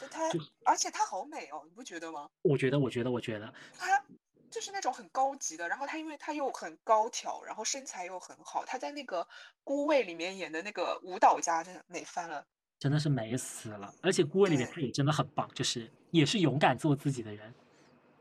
[0.02, 0.24] 就他，
[0.66, 2.28] 而且他好美哦，你不觉得吗？
[2.42, 3.54] 我觉得，我觉得，我觉得。
[3.78, 4.04] 他
[4.50, 9.22] 就是那种很高级的，然后他因为他又很高挑，然后身材又很好，他在那个
[9.64, 12.44] 《孤味》里面演的那个舞蹈家，真的美翻了。
[12.80, 13.94] 真的是美死了。
[14.02, 17.54] 而且孤味里面对他也真的很棒，就是也是勇敢做自己的人。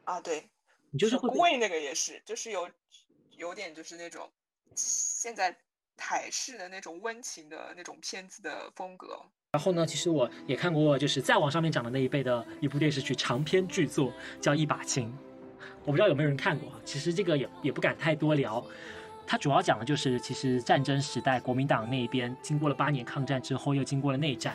[0.05, 0.47] 啊，对，
[0.91, 2.69] 你就是会被顾魏那个也是，就是有
[3.31, 4.31] 有点就是那种
[4.75, 5.57] 现在
[5.97, 9.21] 台式的那种温情的那种片子的风格。
[9.53, 15.09] 然后呢，其实我也看过，就是再往上面讲的那一辈的一部电视剧长篇巨作，叫《一把青》，
[15.85, 16.71] 我不知道有没有人看过。
[16.85, 18.63] 其实这个也也不敢太多聊，
[19.27, 24.55] 它主要讲的就是其实战争时代国民党那一边经过了八年抗战之后，又经过了内战，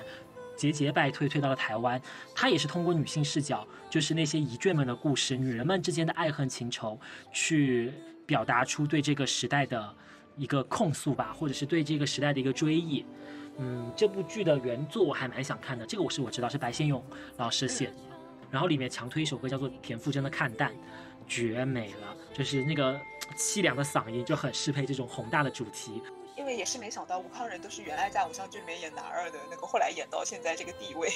[0.55, 1.99] 节节败退，退到了台湾。
[2.35, 6.99] 它也是通过女性视角，就是那些遗眷们的故事，女人们之间的爱恨情仇，
[7.33, 7.91] 去
[8.27, 9.95] 表达出对这个时代的
[10.37, 13.05] 一个控诉吧，或者是对这个时代的一个追忆。
[13.57, 17.03] 嗯，这部剧的原作我还蛮想看的，这个我是我知道是白先勇
[17.37, 17.93] 老师写的，
[18.49, 20.71] 然后里面强推一首歌叫做田馥甄的《看淡》，
[21.27, 22.99] 绝美了，就是那个
[23.37, 26.01] 凄凉的嗓音就很适配这种宏大的主题。
[26.37, 31.09] 因为也是没想到吴康仁都是原来在偶像剧里面演男二的那个，后来演到现在这个地位。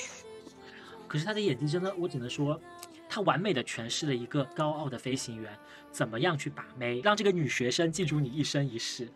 [1.07, 2.59] 可是他的演技真的，我只能说，
[3.07, 5.57] 他完美的诠释了一个高傲的飞行员
[5.91, 9.09] 怎么样去把妹，让这个女学生记住你一生一世。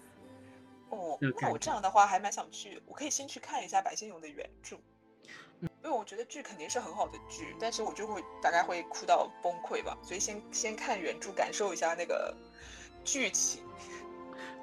[0.89, 4.78] 哦，那我这样的话还蛮想去，我可以先去看一下白先勇的原著，
[5.62, 12.36] 因为我觉得剧肯定是很好的剧，但是我就会大概会哭到崩溃吧，所以先先看原著，感受一下那个
[13.04, 13.62] 剧情。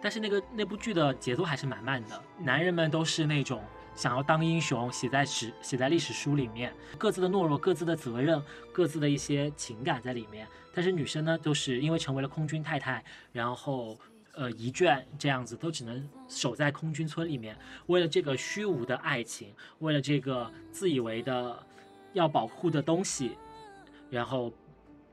[0.02, 3.62] 但是那个那部剧的节奏还是蛮慢的，男人们都是那种
[3.96, 8.40] 想要当英雄，写在史写在历史书里面，各自的懦弱、各自的责任、
[8.72, 10.46] 各自的一些情感在里面。
[10.72, 13.98] 但是女生呢，就是因为成为了空军太太，然后
[14.35, 17.56] 呃遗眷这样子，都只能守在空军村里面，
[17.87, 21.66] 为了这个虚无的爱情，为了这个自以为的
[22.12, 23.38] 要保护的东西，
[24.11, 24.52] 然后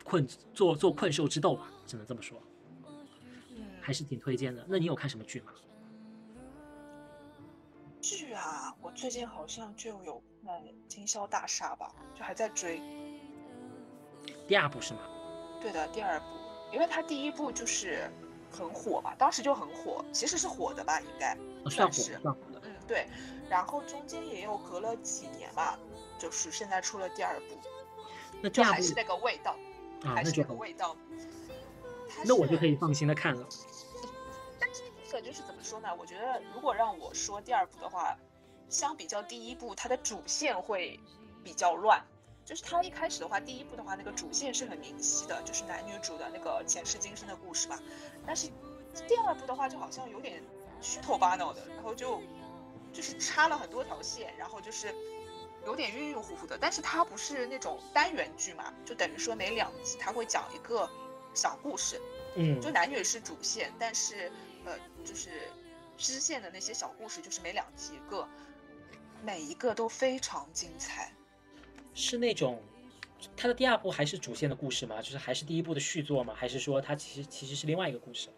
[0.03, 2.37] 困做做困兽之斗吧，只能这么说。
[3.79, 4.65] 还是挺推荐的。
[4.67, 5.51] 那你有看什么剧吗？
[8.43, 12.81] 剧啊，我最近好像就有看《经销大厦》吧，就还在追。
[14.47, 14.99] 第二部是吗？
[15.61, 16.25] 对的，第二部，
[16.73, 18.11] 因为它第一部就是
[18.51, 21.37] 很火嘛，当时就很火，其实是火的吧，应该。
[21.63, 22.61] 哦算是算火的。
[22.65, 23.07] 嗯，对。
[23.49, 25.79] 然后中间也有隔了几年吧，
[26.19, 27.57] 就是现在出了第二部，
[28.41, 29.55] 那就还是那个味道，
[30.03, 30.95] 啊，还是那个味道。
[32.25, 33.47] 那我就可以放心的看了。
[34.59, 35.89] 但是这个就是怎么说呢？
[35.95, 38.17] 我觉得如果让我说第二部的话，
[38.73, 40.99] 相比较第一部，它的主线会
[41.43, 42.03] 比较乱。
[42.45, 47.79] 就是它一开始的话，第一部的话，那个主线是很明晰的，就是男女主的那个前世今生的故事嘛。
[48.25, 48.49] 但是
[49.07, 50.43] 第二部的话，就好像有点
[50.81, 52.21] 虚头巴脑的，然后就
[52.91, 54.93] 就是插了很多条线，然后就是
[55.65, 56.57] 有点晕晕乎乎的。
[56.59, 60.89] 但是它不是那种单元剧嘛，就等于说每两集它会讲一个
[61.33, 62.01] 小故事，
[62.35, 64.29] 嗯，就男女是主线，但是
[64.65, 65.49] 呃，就是
[65.97, 68.27] 支线的那些小故事，就是每两集一个，
[69.23, 71.11] 每一个都非常精彩。
[71.93, 72.61] 是那种
[73.37, 75.01] 它的第二部还是主线的故事吗？
[75.01, 76.33] 就是还是第一部的续作吗？
[76.35, 78.29] 还是说它其实其实是另外一个故事？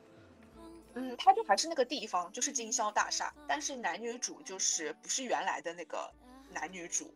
[0.94, 6.10] 嗯，它就还是那个地方，就是经销大厦，但是男女主就是不是原来的那个
[6.54, 7.14] 男女主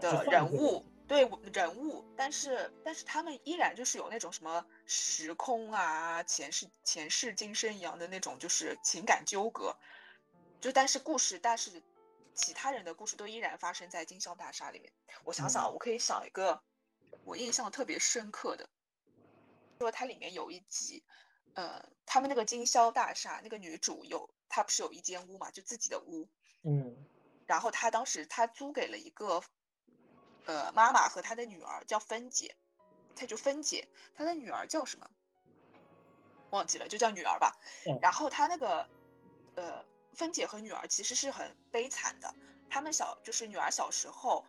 [0.00, 9.76] 的人物，对人物，但是但是他们依然就是有那种什么时空啊、前世前世今生一样的那种就是情感纠葛，
[10.60, 11.82] 就但是故事，但是
[12.36, 14.92] 其他人的故事都依然发生在经销大厦里面。
[15.24, 16.62] 我想想啊，我可以想一个
[17.24, 18.68] 我印象特别深刻的，
[19.80, 21.02] 说它里面有一集，
[21.54, 26.28] 呃，他们那个经销大厦那个女主有，她不是有一间屋嘛，就自己的屋，
[26.62, 26.94] 嗯
[27.46, 29.42] 然后她当时她租给了一个，
[30.44, 32.54] 呃，妈妈和她的女儿叫芬姐，
[33.14, 35.10] 她就芬姐，她的女儿叫什么？
[36.50, 37.52] 忘记了，就叫女儿吧。
[37.86, 38.88] 嗯然后她那个，
[39.56, 39.84] 呃，
[40.16, 42.34] 芬姐和女儿其实是很悲惨的，
[42.70, 44.44] 他们小就是女儿小时候，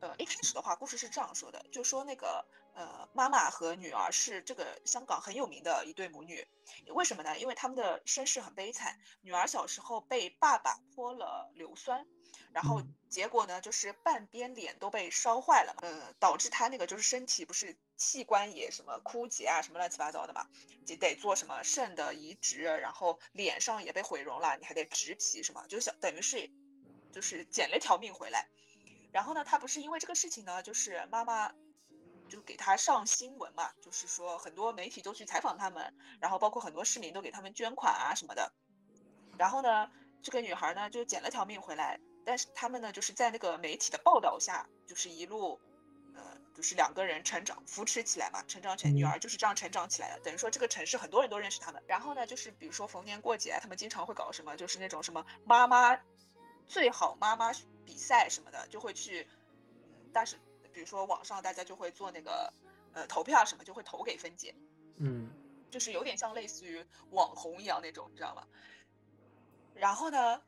[0.00, 6.46] 呃，一开始的话，故事是这样说的，就说那个呃，妈妈和女儿是这个香港很有名的一对母女，
[6.94, 7.36] 为什么呢？
[7.38, 12.06] 因为他们的身世很悲惨，女儿小时候被爸爸泼了硫酸，
[12.52, 20.46] 然后嗯结果呢，就是半边脸都被烧坏了嘛，呃，导致她那个就是身体不是器官也什么枯竭啊，什么乱七八糟的嘛，
[20.86, 26.48] 就得做什么肾的移植，然后脸上也被毁容了，你还得植皮什么，就想等于是
[27.10, 28.46] 就是捡了一条命回来。
[29.18, 31.50] 然后呢，她不是因为这个事情呢，就是妈妈
[32.28, 38.52] 就给她上新闻嘛，就是说很多媒体都去采访他们，然后包括很多市民都给他们捐款啊什么的。
[39.36, 39.90] 然后呢，
[40.22, 45.60] 这个女孩呢就捡了条命回来，但是他们呢就是在那个媒体的报道下，就是一路，
[46.14, 46.22] 呃，
[46.54, 50.20] 就是两个人成长扶持起来嘛，成长起来，女嗯儿就是这样成长起来的。
[50.22, 51.82] 等于说这个城市很多人都认识他们。
[51.88, 55.98] 然后呢，就是比如说逢年过节，他们经常会搞什么，就是那种什么妈妈
[56.68, 57.50] 最好妈妈
[57.84, 59.26] 比赛什么的，就会去，
[59.72, 60.38] 嗯，但是
[60.72, 62.52] 比如说网上大家就会做那个
[62.92, 64.54] 呃投票什么，就会投给芬姐，
[64.98, 65.30] 嗯，
[65.70, 68.46] 就是有点像类似于网红一样那种，你知道吗？
[69.74, 70.42] 然后呢，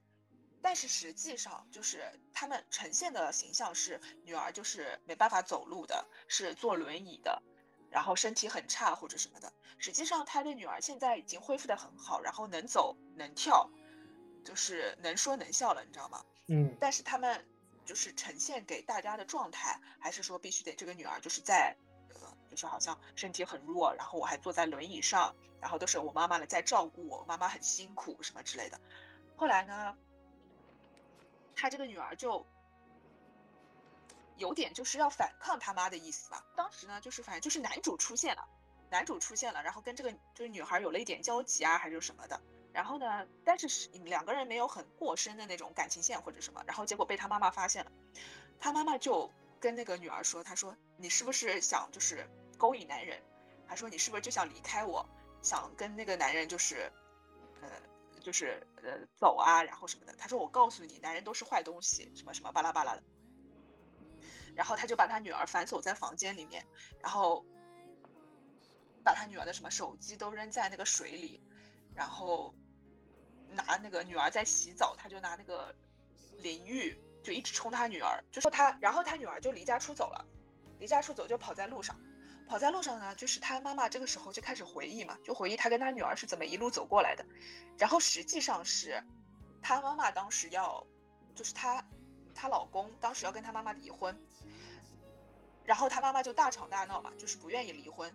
[0.60, 2.04] 但是实际上就是
[2.34, 7.42] 他们呈现的形象是女儿就是没办法走路的，是坐轮椅的，
[7.90, 9.52] 然后身体很差或者什么的。
[9.78, 13.70] 实际上他的女儿现在已经恢复的很好，然后能走能跳，
[14.44, 16.24] 就是能说能笑了，你知道吗？
[16.48, 17.46] 嗯，但是他们
[17.84, 21.76] 就是呈现给大家的状态，还是说必须得这个女儿就是在，
[22.14, 28.80] 呃，就是好像身体很弱，然后我还坐在轮椅上，然后都是我妈妈来在照顾我，妈妈很辛苦什么之类的。
[29.36, 29.96] 后来呢，
[31.54, 32.44] 他这个女儿就
[34.36, 36.44] 有点就是要反抗他妈的意思吧。
[36.56, 38.48] 当时呢，就是反正就是男主出现了，
[38.90, 42.40] 男主出现了，然后跟这个就是女孩有了一点交集啊，还是什么的。
[42.72, 46.62] 然后呢，但是是两个人没有很过深的那种感情线或者什么。
[46.66, 47.92] 然后结果被他妈妈发现了，
[48.58, 53.20] 他妈妈就跟那个女儿说：“他说你是不是想就是勾引男人？
[53.66, 55.08] 还说你是不是就想离开我，
[55.42, 56.90] 想跟那个男人就是，
[57.62, 57.68] 呃。”
[58.20, 60.12] 就是呃走啊，然后什么的。
[60.18, 63.02] 他说我告诉你，男人都是坏东西，什么什么巴拉巴拉的。
[64.54, 66.66] 然后他就把他女儿反锁在房间里面，
[67.00, 67.42] 然后
[69.02, 71.42] 把他女儿的什么手机都扔在那个水里，
[71.94, 72.54] 然后
[73.50, 75.74] 拿那个女儿在洗澡，他就拿那个
[76.38, 80.24] 淋浴就一直冲他女儿，就说他，然后他女儿就离家出走了，
[80.78, 81.98] 离家出走就跑在路上。
[82.48, 87.24] 跑在路上呢，就是他妈妈这个时候就开始回忆嘛，就回忆他跟他女儿是怎么一路走过来的。
[87.78, 89.00] 然后实际上是，
[89.62, 90.84] 他妈妈当时要，
[91.32, 91.84] 就是他，
[92.34, 94.18] 她老公当时要跟他妈妈离婚，
[95.64, 98.12] 然后他妈妈就大吵大闹嘛，就是不愿意离婚。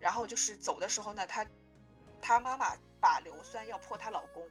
[0.00, 1.44] 然后就是走的时候呢，他，
[2.20, 4.46] 他妈妈把硫酸要泼她老公，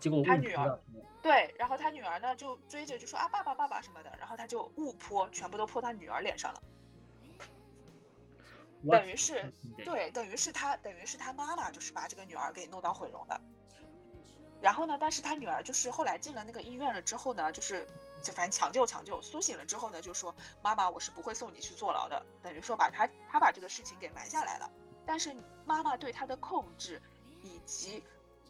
[0.00, 0.80] 结果她女儿
[1.22, 6.62] 对，然后她女儿呢就追着就说啊爸爸爸爸什么的，然后她就误泼，全部都泼她女儿脸上了。
[8.90, 9.52] 等于是，
[9.84, 13.40] 对，等于是他，等于是他妈妈就是把这个女儿给弄到毁容了。
[14.60, 17.86] 然后呢，但是他女儿就是后来进了那个医院了之后呢，就是
[18.24, 22.26] 就反正抢救抢救，苏醒了之后呢，就说妈妈，我是不会送你去坐牢的。
[22.42, 24.68] 等于说把他他把这个事情给瞒下来了。
[25.06, 25.34] 但是
[25.64, 27.00] 妈妈对他的控制，
[27.42, 28.02] 以及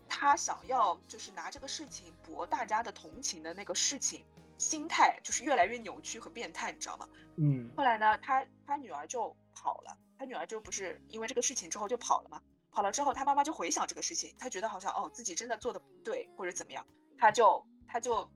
[0.09, 4.25] 他想要就是拿这个事情博大家的同情的那个事情，
[4.59, 7.09] 心态就是越来越扭曲和变态，你知道吗？
[7.37, 7.71] 嗯。
[7.77, 9.97] 后来呢，他他女儿就跑了。
[10.19, 12.41] 他女儿就不是因为这个事情之后就跑了嘛？
[12.71, 16.87] 跑了之后，他妈妈就回想这个事情，他觉得好像哦自己真的做的不对或者怎么样，
[17.19, 18.31] 他就他就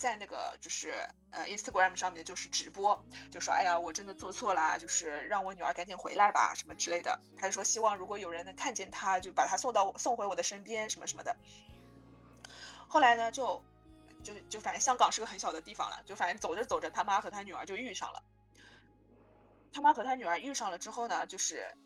[0.00, 0.94] 在那个就是
[1.30, 7.20] 呃 Instagram 上面就是直播，就说哎呀我真的做错了，就是让我女儿赶紧回来吧什么之类的。
[7.36, 11.36] 他就说希望如果有人能看见他，就把他送到送回我的身边什么什么的。
[12.88, 13.62] 后来呢就
[14.24, 18.22] 就就反正香港是个很小的地方了，就反正走着走着，他妈和他女儿就遇上了。
[19.70, 21.76] 他妈和他女儿遇上了之后呢，就是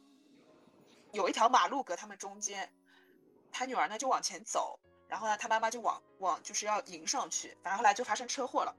[1.10, 2.72] 有一条马路隔他们中间，
[3.50, 8.76] 他女儿呢就往前走，然后呢他妈妈就往往就是要迎上去，反正后来就发生车祸了。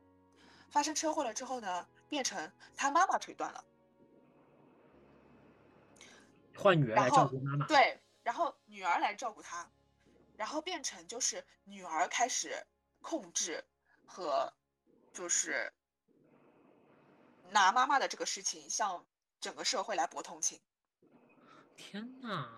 [0.69, 3.63] 发生车祸了之后呢，变成他妈妈腿断了，
[6.57, 7.67] 换女儿来照顾妈妈。
[7.67, 9.69] 对，然后女儿来照顾他，
[10.35, 12.65] 然后变成就是女儿开始
[13.01, 13.63] 控制
[14.05, 14.53] 和
[15.13, 15.73] 就是。
[17.51, 19.05] 拿妈妈的这个事情向
[19.39, 20.59] 整个社会来博同情。
[21.77, 22.49] 天哪！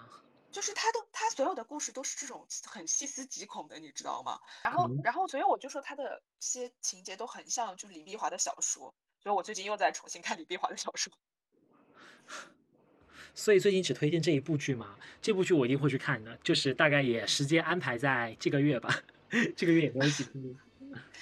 [0.58, 4.39] 就是他都他所有的故事都是这种很细思极恐的，你知道吗？
[4.63, 8.91] 然后然后所以我就说他的些情节都很像就李碧华的小说，
[9.22, 11.13] 所以我最近又在重新看李碧华的小说。
[13.36, 14.98] 所以最近只推荐这一部剧嘛？
[15.22, 19.04] 这部剧我一定会去看的，就是大概也时间安排在这个月吧，
[19.56, 20.56] 这个月也没有几部。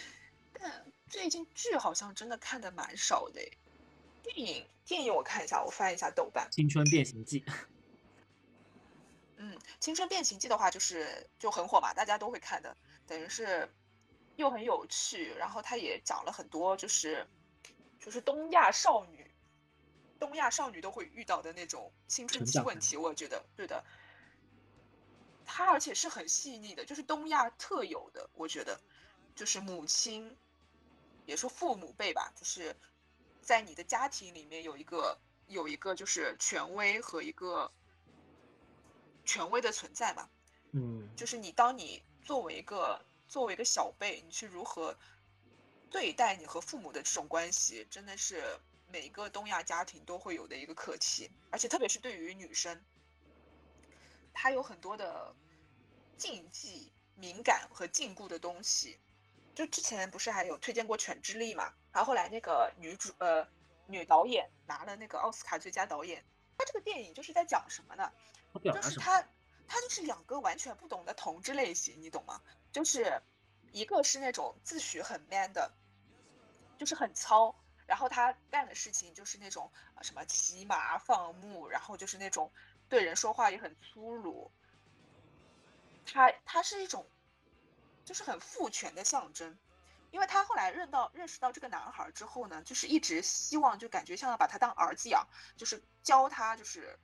[1.12, 3.42] 最近剧好像真的看的蛮少的，
[4.24, 7.42] 电影电影我看一下，我翻一下豆瓣，《青春变形记》。
[9.38, 12.76] 嗯，《青春变形记》的话就是就很火嘛，大家都会看的，
[13.08, 13.70] 等于是
[14.36, 17.28] 又很有趣，然后它也讲了很多就是
[18.00, 19.30] 就是东亚少女，
[20.20, 23.84] 东亚少女都会遇到的那种青春期问题，我觉得对的。
[25.46, 28.80] 它而且是很细腻的，就是东亚特有的，我觉得
[29.36, 30.36] 就是母亲。
[31.28, 32.76] 也说父母辈吧，就是
[33.42, 37.72] 在你的家庭里面有一个有一个就是权威和一个
[39.26, 40.30] 权威的存在嘛，
[40.72, 44.96] 嗯，就是你当你作为一个作为一个小辈，你去如何
[45.90, 48.44] 对待你和父母的这种关系，真的是
[48.92, 52.82] 每个东亚家庭都会有的一个课题，而且特别是对于女生，
[54.34, 55.34] 她有很多的
[56.18, 59.00] 禁忌、敏感和禁锢的东西。
[59.56, 63.48] 就之前不是还有推荐过《犬之力》嘛，然后后来那个女主呃
[63.88, 66.24] 女导演拿了那个奥斯卡最佳导演。
[66.58, 68.12] 她这个电影就是在讲什么呢？
[68.64, 69.22] 就是他
[69.68, 72.42] 他就是两个完全不同的同志类型，你懂吗？
[72.72, 73.22] 就是
[73.72, 75.72] 一个是那种自诩很 man 的，
[76.78, 82.52] 就是很糙，然后他干的事情就是那种什么骑马放牧，然后就是那种
[82.88, 84.52] 对人说话也很粗鲁。
[86.06, 87.08] 他他是一种
[88.06, 89.58] 就是很父权的象征，
[90.12, 95.28] 因为他后来认到认识到这个男孩之后呢，就是一直希望就感觉像要把他当儿子养，
[95.58, 96.98] 就是教他就是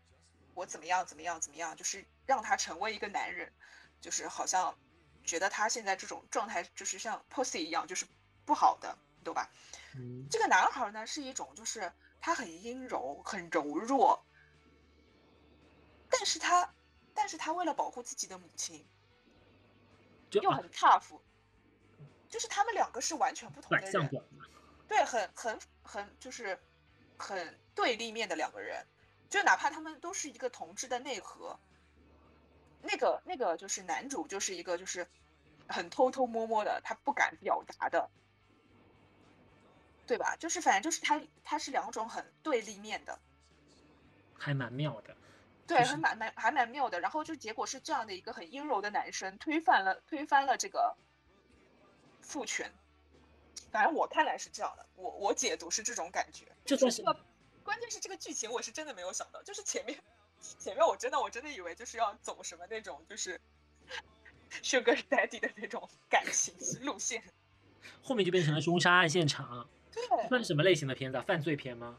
[0.53, 3.51] 我怎么样怎么样怎么样，就是让他成为一个男人，
[3.99, 4.77] 就是好像
[5.23, 8.05] 觉得他现在这种状态就是像 pussy 一样，就是
[8.45, 9.49] 不好的，对吧？
[10.29, 14.23] 这个男孩呢是一种就是他很阴柔很柔弱，
[16.09, 16.73] 但是他。
[17.13, 18.87] 但是他为了保护自己的母亲，
[20.31, 21.19] 又很 tough，
[22.29, 23.91] 就是他们两个是完全不同的人，
[24.87, 26.57] 对，很很很就是
[27.17, 28.87] 很对立面的两个人，
[29.31, 31.57] 就哪怕他们都是一个同志的内核，
[32.81, 35.07] 那个那个就是男主就是一个就是
[35.69, 38.09] 很偷偷摸摸的，他不敢表达的，
[40.05, 40.35] 对吧？
[40.35, 43.17] 就是反正就是他他是两种很对立面的，
[44.37, 45.15] 还蛮妙的。
[45.65, 46.99] 对，还蛮蛮还蛮妙的。
[46.99, 50.97] 然后就结果是这样的一个很阴柔的男生推翻了推翻了这个
[52.21, 52.69] 父权。
[53.71, 56.51] 反正我看来是这样的，我我解读是这种感觉。
[56.65, 57.01] 就算是
[57.71, 59.97] 关键是这个剧情，我是真的没有想到，就是前面
[60.59, 63.39] 前面我真的我真的以为就是要走什么那种就是
[64.61, 67.23] Sugar Daddy 的那种感情路线，
[68.03, 69.69] 后面就变成了凶杀案现场。
[69.89, 71.23] 对，算什么类型的片子啊？
[71.25, 71.97] 犯罪片吗？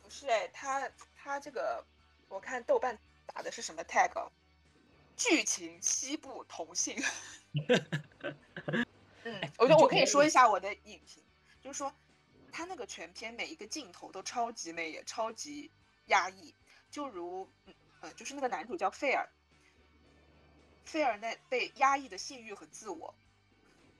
[0.00, 1.84] 不是哎，他他这个。
[2.28, 2.96] 我看豆瓣
[3.26, 4.30] 打的是什么 tag？
[5.16, 6.96] 剧情西部同性。
[9.24, 11.22] 嗯，我觉得我可以说一下我的影评，
[11.60, 11.92] 就是说
[12.52, 15.70] 他那个全片每一个镜头都超级美，也超级
[16.06, 16.54] 压抑。
[16.90, 17.50] 就如
[18.02, 19.28] 嗯，就是那个男主叫费尔，
[20.84, 23.14] 费尔那被压抑的性欲和自我，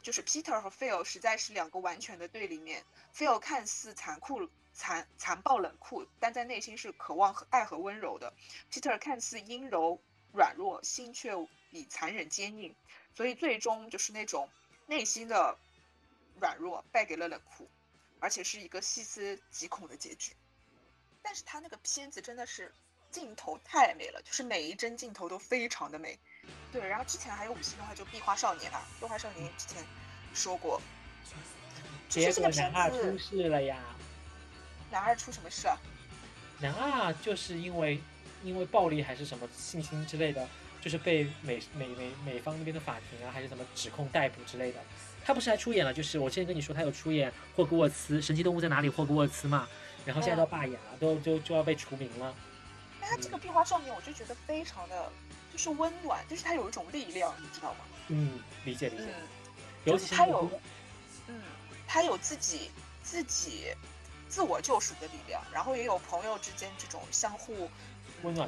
[0.03, 2.84] 就是 Peter 和 Phil 实在是两个完全的对立面。
[3.14, 4.48] Phil 看似残酷。
[4.74, 8.32] 残残暴冷酷，但在内心是渴望和爱和温柔的。
[8.70, 10.00] Peter 看似阴柔
[10.32, 11.34] 软弱，心却
[11.70, 12.74] 比残忍坚硬，
[13.14, 14.48] 所以最终就是那种
[14.86, 15.59] 内心的
[16.40, 17.68] 软弱败给了冷酷，
[18.23, 20.33] 而且是一个细思极恐的结局。
[21.20, 22.73] 但是他那个片子真的是
[23.11, 26.16] 镜头太美了，就是每一帧镜头都非常的美。
[26.70, 29.85] 对，然后之前还有五星的话就《壁花少年》啊，《壁花少年》之前
[30.33, 30.81] 说过，
[32.09, 33.77] 结果男二出事了呀。
[34.91, 35.77] 男二出什么事啊？
[36.61, 38.01] 男二就是因为
[38.45, 40.49] 因为暴力还是什么性侵之类的，
[40.81, 44.81] 就是被美美美美方那边的法庭啊，还是什么指控逮捕之类的。
[45.25, 45.93] 他不是还出演了？
[45.93, 49.68] 就是我之前跟你说他有出演霍格沃茨《神奇动物在哪里》霍格沃茨嘛，
[50.05, 52.35] 然后现在都罢演了，都就就要被除名了。
[53.01, 55.11] 那他这个壁画少年，我就觉得非常的
[55.53, 57.81] 就是温暖，就是他有一种力量，你知道吗？
[58.09, 59.05] 嗯，理解理解。
[59.07, 59.29] 嗯，
[59.85, 60.51] 尤其是他有，
[61.29, 61.43] 嗯，
[61.87, 62.70] 他有自己
[63.03, 63.75] 自己。
[64.29, 67.68] 自我救赎的力量，然后也有朋友之间这种相互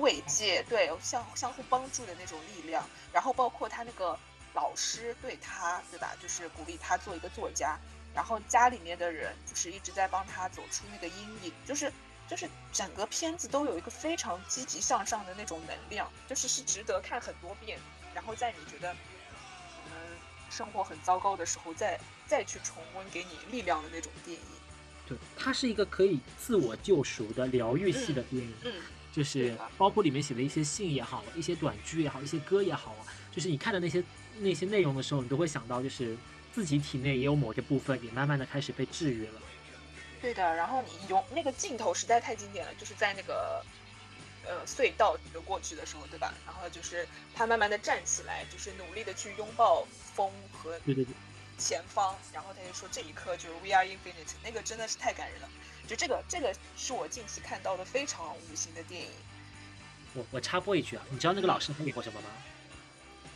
[0.00, 2.82] 慰藉，对，相相互帮助的那种力量。
[3.12, 4.18] 然后包括他那个
[4.54, 6.16] 老师对他，对吧？
[6.22, 7.78] 就是鼓励他做一个作家。
[8.14, 11.92] 然后家里面的人就是一直在帮他走出那个阴影，就是
[12.28, 17.76] 就是整个片子都有一个非常积极向上的那种能量，就是是值得看很多遍。
[18.14, 18.92] 然后在你觉得
[19.86, 19.92] 嗯
[20.48, 24.46] 生活很糟糕的时候，再再去重温给你力量的那种电影。
[25.08, 28.72] 对，它是一个可以自我救赎的疗愈系的电影，嗯，
[29.12, 34.02] 就是包括里面写的一些信也好，一些短剧也好，一些歌也好啊，就是你看的那些
[34.40, 36.16] 那些内容的时候，你都会想到，就是
[36.52, 39.40] 自己体内也有某些部分也慢慢的开始被治愈了。
[40.20, 43.64] 对的，然后你用那个镜头实在太经典了，就是在那个
[44.44, 46.32] 呃隧道流过去的时候，对吧？
[46.46, 51.14] 然后就是他慢慢的站起来，就是努力的去拥抱风和对对对。
[51.56, 55.48] 前方，然后他就说这一刻就是 We are infinite，那个真的是太感人了。
[55.86, 59.08] 就这个，这个是我近期看到的非常五星的电影。
[60.14, 62.26] 我我插播一句啊，你知道那个老师他演过什么吗？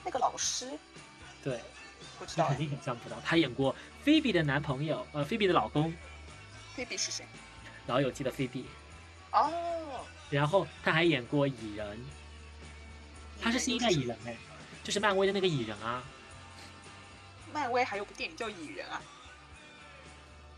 [0.05, 0.69] 那个老师？
[1.43, 1.61] 对，
[2.19, 2.49] 不知道。
[2.49, 3.17] 肯定很像不到。
[3.25, 5.93] 他演过菲比的男朋友，呃，菲比的老公。
[6.75, 7.27] 菲比是谁？
[7.87, 8.67] 老友记的菲比。
[9.33, 10.05] 哦。
[10.31, 11.99] 然后他还演过蚁人。
[13.41, 14.37] 他是新一代蚁人哎，
[14.83, 16.03] 就是漫威的那个蚁人啊。
[17.53, 19.03] 漫威还有部电影叫《蚁人》啊。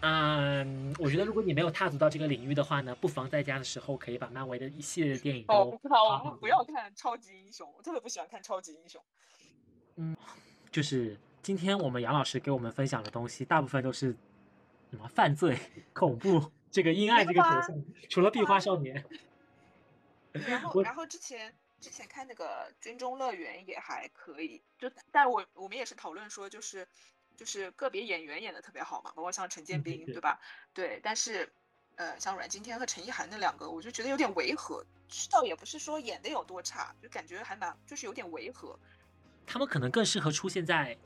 [0.03, 5.78] 嗯，我觉得如果你没有踏足到这个领域的话呢，不妨在家的时候可以把漫威的一系列电影哦，
[6.41, 9.01] 不要看超级英雄，我特别不喜欢看超级英雄。
[10.01, 10.16] 嗯，
[10.72, 14.16] 就是今天我们杨老师给我们分享的东西，大部分都是
[14.90, 15.59] 什么犯罪、
[15.92, 17.74] 恐怖这个阴暗这个角色，
[18.09, 19.05] 除了壁花少年。
[20.32, 26.88] 然后，然后之前之前看那个《军中乐园》也还可以，就但我我们也是讨论说，就是
[27.36, 30.40] 就是个别演员演的特别好嘛，包括像陈建斌，对吧？
[30.72, 31.53] 对，但是
[31.96, 34.82] 呃，像阮经天和陈意涵那两个，我就觉得有点违和，
[35.30, 38.78] 倒也不是说演的有多差，就感觉还蛮就是有点违和。
[39.47, 40.97] 他们可能更适合出现在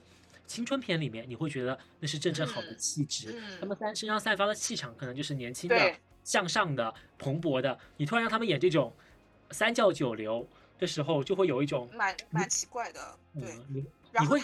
[0.47, 3.41] 青春片里面，你会觉得那是正正好的气质。
[3.61, 7.79] 他们三身上散发的气场可能就是年轻的、向上的、蓬勃的。
[7.97, 8.95] 你突然让他们演这种。
[9.51, 13.85] 三教九流的时候，就会有一种蛮蛮奇怪的，对，你
[14.19, 14.41] 你会，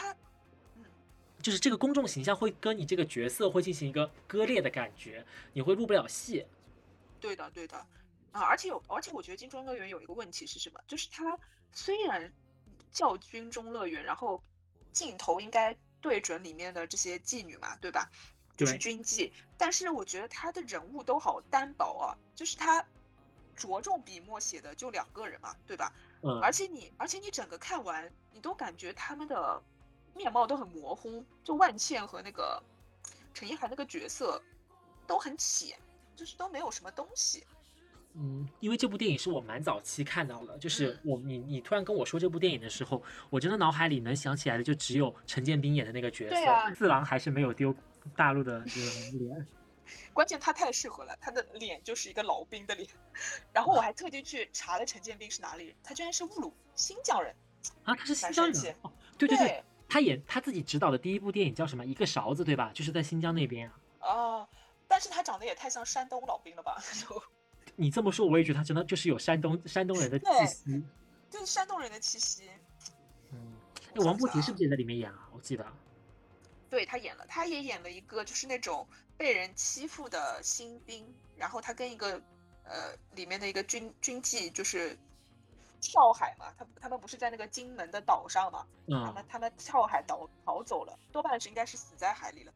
[1.42, 6.46] 就是这个公众形象会跟你这个角色会进行一个割裂的感觉，你会入不了戏。
[7.18, 7.76] 对的，对的，
[8.30, 10.78] 啊，而且有，而且我觉得《金钟乐园》有一个问题是什么？
[10.86, 11.36] 就是它
[11.72, 12.30] 虽然
[12.92, 14.42] 叫军中乐园，然后
[14.92, 18.10] 镜头应该对准里面的这些妓女嘛，对吧？
[18.56, 22.84] 就是军妓，但是我觉得他的人物都好单薄啊，就是他。
[23.56, 25.92] 着重笔墨写的就两个人嘛，对吧？
[26.22, 26.40] 嗯。
[26.40, 29.62] 而且你，而且你整个看完，你都感觉他们的
[30.14, 31.22] 面貌都很模糊。
[31.44, 32.62] 就万茜和那个
[33.34, 34.42] 陈意涵那个角色
[35.06, 35.78] 都很浅，
[36.16, 37.46] 就是都没有什么东西。
[38.14, 46.74] 嗯，因为这部电影是我蛮早期看到的，就是我你你突然跟我说这部电影的时候，我真的脑海里能想起来的就只有陈建斌演的那个角色。
[46.74, 47.74] 四郎还是没有丢
[48.16, 49.46] 大陆的这个脸。
[50.12, 52.88] 关键他太适合了，他的脸就是一个老兵的脸。
[53.52, 57.34] 然后我还特地去查了陈建斌是哪里人，他居然是乌鲁新疆人
[57.84, 57.94] 啊！
[57.94, 61.84] 他是新疆人哦，对对对，他演他自己执导的第一部电影叫什么？
[61.84, 62.70] 一个勺子对吧？
[62.74, 63.78] 就是在新疆那边啊。
[64.00, 64.48] 哦，
[64.86, 66.76] 但是他长得也太像山东老兵了吧？
[67.80, 70.84] 你这么说，我也觉得他真的就是有山东山东人的气息，
[71.30, 72.50] 就是山东人的气息。
[73.32, 73.54] 嗯，
[74.04, 75.30] 王不提是不是也在里面演啊？
[75.32, 75.66] 我记得。
[76.68, 82.20] 对他演了，他也演了一个就是那种被人欺负的新兵，然后他跟一个
[82.64, 84.94] 呃里面的一个军军妓就是
[85.80, 92.52] 跳海嘛，他他们不是在那个金门的岛上嘛，他们他们跳海逃逃走了，多半是应该是死在海里了。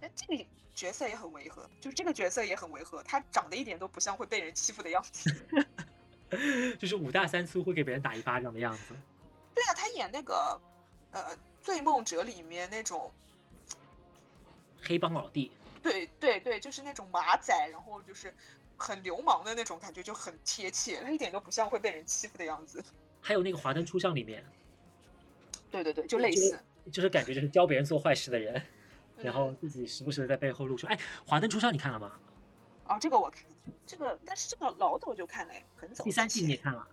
[0.00, 0.44] 哎，这个
[0.74, 5.34] 角色也很违和，就是这个角色也很违和，他长得一点都不像会被人欺负的样子，
[6.78, 8.94] 就是五大三粗会给别人打一巴掌的样子。
[9.54, 10.60] 对啊，他演那个
[11.12, 11.20] 呃
[11.60, 13.12] 《醉梦者》里面那种。
[14.80, 15.50] 黑帮老弟，
[15.82, 18.32] 对对对，就是那种马仔，然后就是
[18.76, 22.82] 很流氓的那种感觉，就很贴切，他一点都不像会被人欺负的样子。
[23.20, 24.42] 还有那个《华灯初上》里面，
[25.70, 26.58] 对对对，就类似，
[26.92, 28.62] 就是感觉就是教别人做坏事的人，
[29.22, 30.86] 然后自己时不时的在背后露出。
[30.86, 30.96] 哎，
[31.26, 32.12] 《华灯初上》你看了吗？
[32.86, 33.42] 哦，这个我看，
[33.86, 36.04] 这个但是这个老早就看了，很早。
[36.04, 36.86] 第三季你也看了？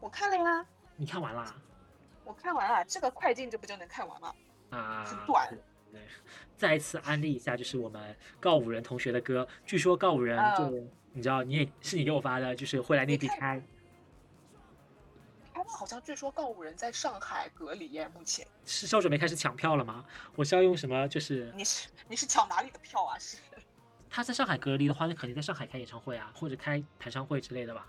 [0.00, 0.66] 我看了呀。
[0.96, 1.54] 你看完啦？
[2.24, 4.34] 我看完了，这个快进这不就能看完吗？
[4.70, 5.52] 啊，很短。
[5.90, 6.00] 对，
[6.56, 9.46] 再一次安利一下，就是我们告五人同学的歌。
[9.66, 10.70] 据说告五人就
[11.12, 13.60] 你知道，你也是你给我发的，就是会来内地开。
[15.66, 20.04] 好像据说告五人在上海隔离耶，目前是要准备开始抢票了吗？
[20.36, 21.06] 我是要用什么？
[21.08, 23.18] 就是你是你是抢哪里的票啊？
[23.18, 23.38] 是
[24.10, 27.86] 他在上海隔离的话，那肯定在上海开演唱会啊，或者开台商会之类的吧？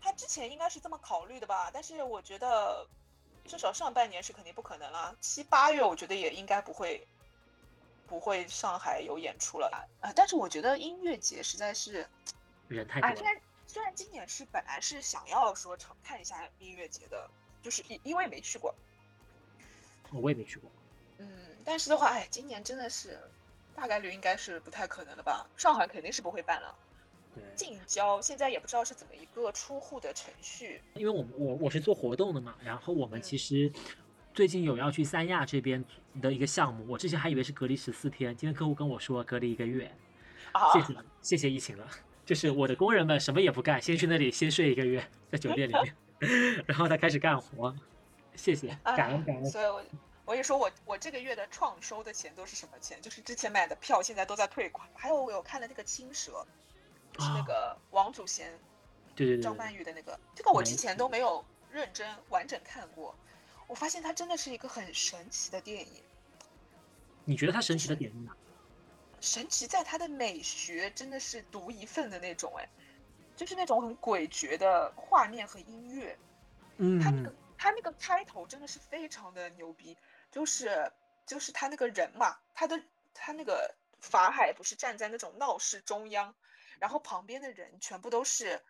[0.00, 1.70] 他之前应该是这么考虑的吧？
[1.72, 2.86] 但是我觉得
[3.44, 7.06] 至少上半年是肯定不可能了，七八月我觉得也应该不会。
[8.08, 9.70] 不会上海有演出了
[10.00, 10.10] 啊！
[10.16, 12.08] 但是我觉得音乐节实在是
[12.66, 13.14] 人太多。
[13.14, 13.38] 虽然
[13.68, 17.30] 虽然今年是本来是想要说尝看一下音乐节的，
[17.62, 18.74] 就是因因为没去过，
[20.10, 20.70] 我也没去过。
[21.18, 21.28] 嗯，
[21.66, 23.20] 但是的话，哎，今年真的是
[23.76, 25.46] 大概率应该是不太可能了吧？
[25.54, 26.74] 上海肯定是不会办了。
[27.54, 30.82] 近郊现在也不知道是怎么一个出户的程序。
[30.94, 33.70] 因为我们我我是做活动的嘛，然后我们其实。
[34.34, 35.84] 最近有要去三亚这边
[36.22, 39.92] 的一个项目，我之前还以为是隔离十四天，今天客户跟我说隔离一个月。
[40.72, 41.88] 谢谢谢谢疫情了，
[42.28, 45.02] 就是我的工人们什么也不干，先去那里先睡一个月，
[45.32, 45.96] 在酒店里面，
[46.68, 47.74] 然后再开始干活。
[48.36, 49.46] 谢谢，感恩感恩。
[49.46, 49.82] 所以我
[50.26, 53.00] 我也说我我这个月的创收的钱都是什么钱？
[53.00, 54.86] 就是之前买的票现在都在退款。
[54.94, 56.46] 还有我有看了那个青蛇，
[57.18, 58.52] 是那个王祖贤，
[59.16, 63.14] 对对对，张曼玉的那个，这个我之前都没有认真完整看过。
[63.66, 66.02] 我发现它真的是一个很神奇的电影。
[67.24, 68.36] 你觉得它神奇的点在哪？
[69.20, 72.68] 神奇在它的美学真的是独一份的那种，哎，
[73.36, 76.18] 就是那种很诡谲的画面和音乐。
[76.76, 79.96] 嗯，它那个它那个开头真的是非常的牛逼，
[80.30, 80.92] 就是
[81.26, 82.80] 就是他那个人嘛，他的
[83.14, 86.34] 他那个法海不是站在那种闹市中央，
[86.78, 88.62] 然后旁边的人全部都是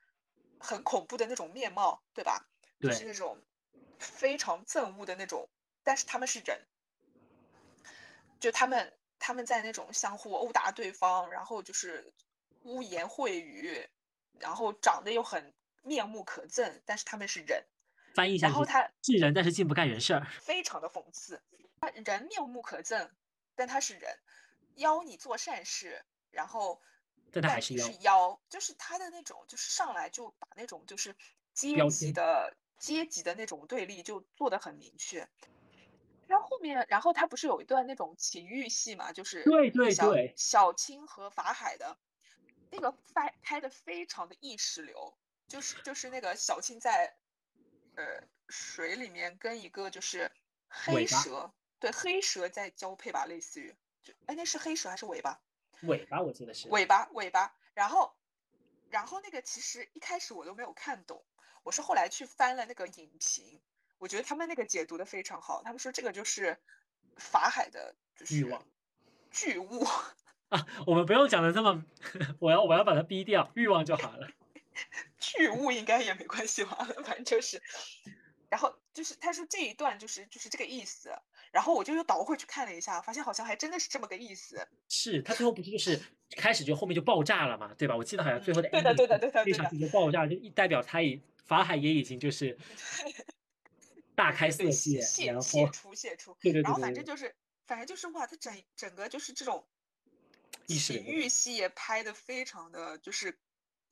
[0.58, 2.46] 很恐怖的那种面貌，对吧？
[2.80, 3.38] 对，就是那种。
[4.00, 5.48] 非常憎恶的那种，
[5.82, 6.64] 但是他们是人，
[8.38, 12.12] 就他们他们在那种相互殴打对方，然后就是
[12.62, 13.88] 污言秽语，
[14.38, 17.64] 然后长得又很面目可憎，但是他们是人。
[18.14, 20.26] 翻译一下，然后他是人，但是竟不干人事儿。
[20.40, 21.40] 非常的讽刺，
[21.80, 23.10] 他人面目可憎，
[23.54, 24.18] 但他是人，
[24.76, 26.82] 邀你做善事，然后
[27.30, 31.14] 但他还是妖，就是他的那种，就是上来就把那种就是
[31.54, 35.28] 阶级的阶级的那种对立就做得很明确。
[36.28, 41.96] 然后后面，然后他不是有一段那种情欲戏嘛，就是对对小对小青和法海的
[42.70, 45.16] 那个拍拍的非常的意识流，
[45.48, 47.16] 就是就是那个小青在
[47.96, 48.04] 呃
[48.48, 50.30] 水里面跟一个就是
[50.68, 51.50] 黑蛇，
[51.80, 55.40] 对黑蛇在交配吧，类似于就哎那是黑蛇还是尾巴？
[55.82, 56.68] 尾巴，我记得是。
[56.68, 58.14] 尾巴尾巴，然后
[58.90, 61.24] 然后那个其实一开始我都没有看懂，
[61.62, 63.62] 我是后来去翻了那个影评，
[63.98, 66.58] 我觉得他们那个解读的非常好，他们说这个就是
[67.16, 68.64] 法海的，就是欲望
[69.30, 69.84] 巨物，
[70.50, 71.84] 啊，我们不用讲的这么，
[72.40, 74.28] 我要我要把它逼掉，欲望就好了。
[75.18, 77.60] 巨物应该也没关系吧，反正就是，
[78.48, 81.10] 然后就是他说这一段就是就是这个意思，
[81.50, 86.00] 然后我就又倒回去看了一下，发现好像还真的是这么个意思，是他最后不是就是
[86.36, 87.96] 开始就后面就爆炸了嘛，对吧？
[87.96, 92.56] 我记得好像最后的嗯对的对的对的对的非常就爆炸，就代表他已法海也已经就是
[94.18, 97.36] 大开色对戒，泄然后泄出泄出，然后对对对对对反正就是
[97.68, 99.64] 反正就是哇，他整整个就是这种
[100.66, 103.38] 情意识流欲戏也拍的非常的就是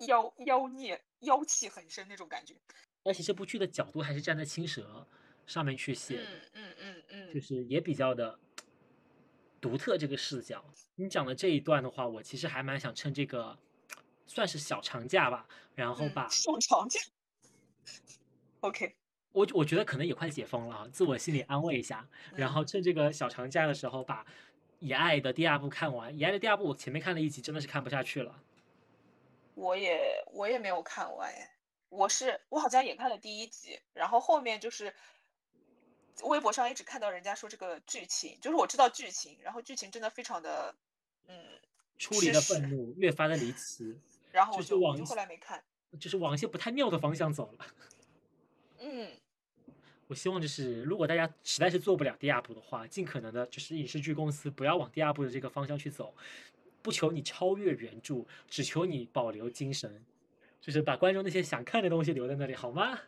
[0.09, 2.57] 妖妖孽妖气很深那种感觉，
[3.05, 5.07] 而且这部剧的角度还是站在青蛇
[5.47, 8.37] 上面去写的，嗯嗯嗯嗯，就是也比较的
[9.61, 10.65] 独特这个视角。
[10.97, 13.57] 你讲的这一段的话，我其实还蛮想趁这个
[14.27, 15.47] 算是小长假吧，
[15.77, 17.01] 然后嗯把上长假
[18.59, 18.97] ，OK，
[19.37, 24.25] 我我觉得可能也快解封了啊，自我心理安慰一下，然后嗯趁这个小长假的时候把
[24.79, 26.11] 《以爱》的第二部看完。
[26.17, 28.43] 《以爱》的第二部我前面看了一集，真的是看不下去了。
[29.55, 31.51] 我也我也没有看完哎，
[31.91, 34.95] 我是我好像也看了第一集，然后后面就是
[36.23, 40.75] 微博上一直看到人家说这个剧情，就是我知道剧情，然后剧情真的非常的
[41.29, 41.37] 嗯，
[41.99, 44.01] 出离的愤怒越发的离奇，
[44.33, 45.63] 然后我就就后来没看，
[46.01, 47.67] 就是往一些不太妙的方向走了。
[48.81, 49.13] 嗯。
[50.09, 56.15] 我希望就是，如果大家实在是做不了第二部的话，尽可能的就是影视剧公司不要往第二部的这个方向去走，
[56.81, 60.05] 不求你超越原著，只求你保留精神，
[60.61, 63.01] 就是把观众那些想看的东西留在那里，好吗？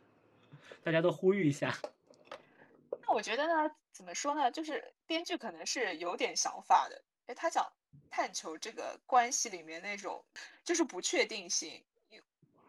[0.82, 1.76] 大家都呼吁一下。
[3.06, 4.50] 那我觉得呢，怎么说呢？
[4.50, 7.64] 就是编剧可能是有点想法的，哎，他想
[8.10, 10.24] 探求这个关系里面那种
[10.64, 12.20] 就是不确定性，因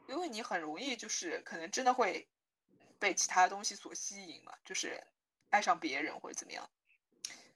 [0.08, 2.28] 因为你很容易就是可能真的会
[3.00, 5.04] 被其他东西所吸引嘛，就是
[5.50, 6.70] 爱上别人或者怎么样。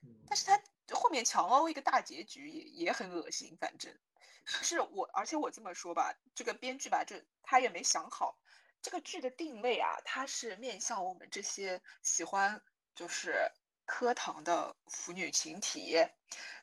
[0.02, 0.60] 嗯但是他
[0.94, 3.96] 后面强凹一个大结局也也很恶心，反正
[4.44, 8.38] 是我，而且我这么说吧，这个编剧吧，这他也没想好
[8.82, 12.62] 这个剧的定位啊，它是面向我们这些喜欢
[12.94, 13.50] 就是
[13.86, 15.96] 磕糖的腐女群体，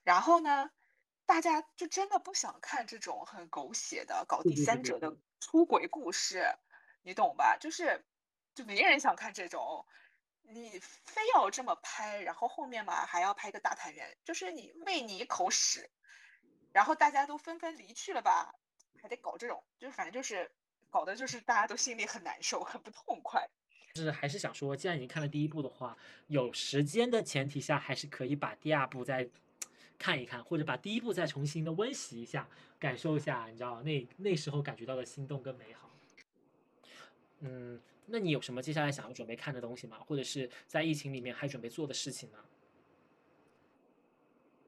[0.03, 0.69] 然后呢，
[1.25, 6.45] 大家就真的不想看这种很狗血的搞第三者的出轨故事，
[7.01, 7.57] 你懂吧？
[7.59, 8.05] 就是
[8.53, 9.85] 就没人想看这种。
[10.43, 15.89] 你非要这么拍，然后后面嘛还要拍个大团圆，就是你喂你一口屎，
[16.73, 18.53] 然后大家都纷纷离去了吧，
[19.01, 20.51] 还得搞这种，就是反正就是
[20.89, 23.47] 搞的就是大家都心里很难受，很不痛快。
[23.93, 25.97] 就是还是想说，既然已经看了第一部的话，
[26.27, 29.29] 有时间的前提下，还是可以把第二部再
[29.97, 35.89] 看一看，或者把第一部再重新的温习一下，感受一下，你知道那那时候感觉到的心动跟美好。
[37.39, 37.81] 嗯，
[38.11, 39.97] 那你有什么接下来想要准备看的东西吗？
[40.05, 42.37] 或者是在疫情里面还准备做的事情呢？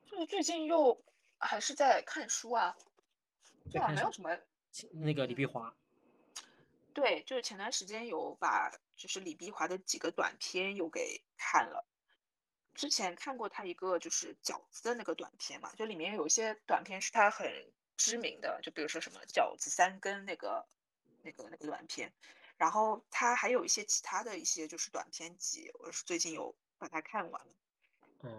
[0.05, 1.03] 就是最近又
[1.39, 2.77] 还是在看书啊，
[3.71, 4.37] 对啊，没有什么。
[4.91, 5.75] 那个李碧华，
[6.93, 11.85] 对，就是前段时间有把就是李碧华的几个短片又给看了。
[12.73, 20.65] 之前看过他一个就是饺子的那个短片嘛，就里面有一些短片是他很知名的，就比如说什么饺子三根那个
[21.21, 22.11] 那个那个短片，
[22.63, 27.53] 然后他还有一些其他的一些就是短篇集，我是最近有把它看完了。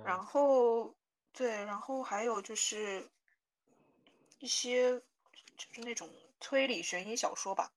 [0.03, 0.95] 然嗯，后
[1.31, 3.07] 对，然后还有就是
[4.39, 4.99] 一些
[5.59, 6.09] 就是那种
[6.41, 7.71] 推理悬疑小说吧。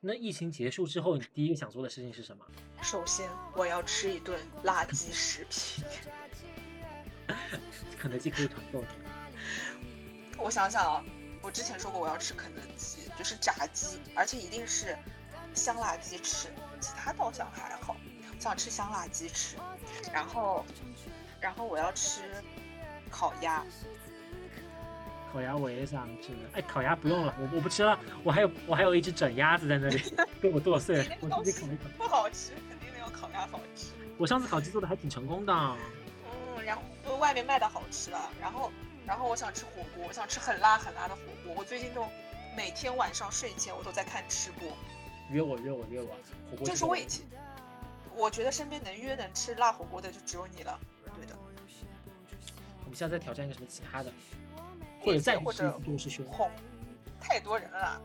[0.00, 2.44] 那疫情结束之后，你第一个想做的事情是什么？
[2.82, 5.84] 首先，我要吃一顿垃圾食品。
[7.96, 8.82] 肯德基可以团购。
[10.42, 11.04] 我想想啊，
[11.44, 14.96] 我之前说过我要吃肯德基，就是炸鸡，而且一定是
[15.52, 16.48] 香辣鸡翅，
[16.80, 17.94] 其他倒想还好，
[18.40, 19.56] 想吃香辣鸡翅。
[20.10, 20.64] 然后，
[21.38, 22.22] 然后我要吃
[23.10, 23.62] 烤鸭。
[25.30, 30.00] 烤鸭我也想吃，哎，烤鸭不用了，我我不吃了，我还有我还有一只整鸭子在那里，
[30.40, 31.84] 被我剁碎了，我自己烤一烤。
[31.98, 33.88] 不好吃，肯定没有烤鸭好吃。
[34.16, 35.52] 我上次烤鸡做的还挺成功的。
[35.52, 36.74] 嗯，然
[37.04, 38.72] 后外面卖的好吃了，然后
[39.06, 41.54] 然后我想吃火锅，我想吃很辣很辣的火锅。
[41.56, 42.06] 我最近都
[42.56, 44.68] 每天晚上睡前我都在看吃播。
[45.30, 46.08] 约我约我约我，
[46.50, 46.66] 火锅。
[46.66, 47.24] 就是我以前，
[48.14, 50.78] 我觉得身边能约能吃辣火锅的就只有你了。
[51.16, 51.36] 对的。
[52.84, 54.12] 我们现在再挑战一个什么其他的？
[55.00, 55.78] 或者再或者
[56.30, 56.50] 红，
[57.20, 58.00] 太多人了。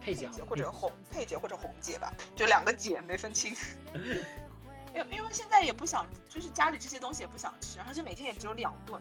[0.00, 3.56] 佩姐或者红佩姐或者红姐吧，就两个姐没分清。
[4.94, 9.00] 因为因为现在也不想，就是家里这些东西也不想吃，而且每天也只有两顿。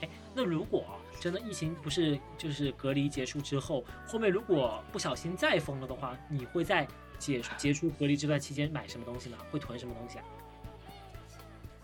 [0.00, 0.84] 哎，那如果
[1.20, 6.86] 真的疫情不是就是隔离结束之后，后面如果不小心再封了的话，你会在
[7.18, 9.36] 解结束隔离这段期间买什么东西呢？
[9.50, 10.24] 会囤什么东西啊？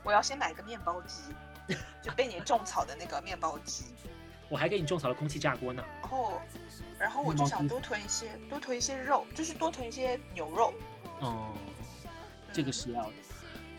[0.03, 1.23] 我要先买个面包机。
[2.03, 3.85] 就被你种草的那个面包机，
[4.49, 5.83] 我还给你种草了空气炸锅呢。
[6.01, 6.41] 然后，
[6.99, 10.75] 然后我就想多囤一些，多囤一些肉，就是多囤一些牛肉。
[11.21, 11.55] 哦，
[12.53, 13.13] 这个是要的。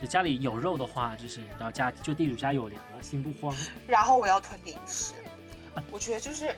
[0.04, 3.56] 就家里有肉的话，就是到家就地主家有粮了，心不慌。
[3.88, 5.14] 然后我要囤零食。
[5.90, 6.54] 我觉得就是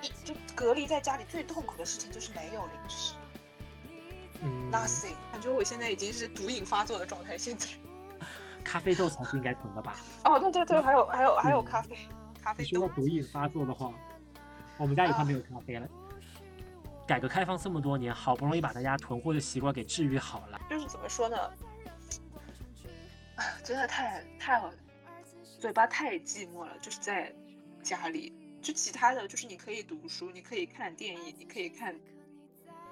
[0.00, 3.14] 一就隔离在家里最痛苦的事情就是没有零食。
[4.42, 5.10] 嗯，nothing。
[5.32, 7.66] 感觉我现在已经是毒瘾发作的状态，现在。
[8.62, 9.96] 咖啡豆才是应该囤的吧？
[10.22, 11.98] 哦，对对对，还有还有还有咖啡，
[12.40, 12.78] 咖啡豆。
[12.78, 13.92] 说到毒瘾发作的话，
[14.78, 15.88] 我们家也快没有咖啡了。
[17.08, 20.60] 改革开放这么多年，好不容易把大家囤货的习惯给治愈好了。
[20.70, 21.36] 就是怎么说呢？
[23.42, 24.62] 哎，真的太太，
[25.58, 26.78] 嘴巴太寂寞了。
[26.80, 27.34] 就是在
[27.82, 31.98] 家里，就其他的就是你可以读书，你可以看电影，你可以看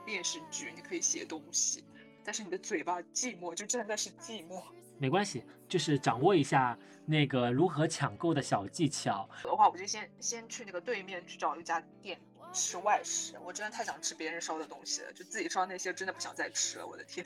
[0.04, 1.84] 电视剧，你可以写东西，
[2.24, 4.60] 但是你的嘴巴寂寞，就真的是寂寞。
[4.98, 6.76] 没关系，就是掌握一下
[7.06, 9.28] 那个如何抢购的小技巧。
[9.44, 12.18] 的话，我就先先去那个对面去找一家店
[12.52, 13.38] 吃外食。
[13.44, 16.86] 我真的太想吃别人烧的东西了，就自己烧那些真的不想再吃了。
[16.86, 17.24] 我的天！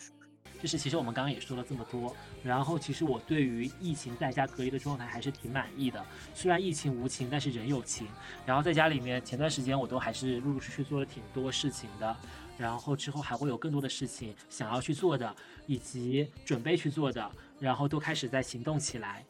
[0.64, 6.02] 就是其实我们刚刚也说了这么多，然后其实我对于疫情在家隔离的状态还是挺满意的。
[6.34, 8.06] 虽然疫情无情，但是人有情。
[8.46, 12.16] 然后在家里面，前段时间我都还是陆陆续续做了挺多事情的。
[12.56, 15.36] 然后之后还会有更多的事情想要去做的，
[15.66, 17.30] 以及准备去做的。
[17.60, 19.22] 然后都开始在行动起来，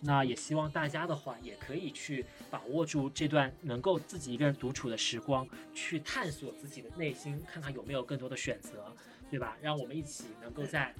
[0.00, 8.92] 那也希望大家的话也可以去把握住这段能够自己一个人独处的时光，去探索自己的内心，看看有没有更多的选择，
[9.30, 9.56] 对吧？
[9.60, 10.94] 让我们一起能够在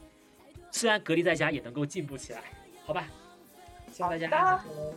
[0.70, 2.42] 虽然隔离在家也能够进步起来，
[2.84, 3.08] 好吧？
[3.92, 4.94] 希望大家能够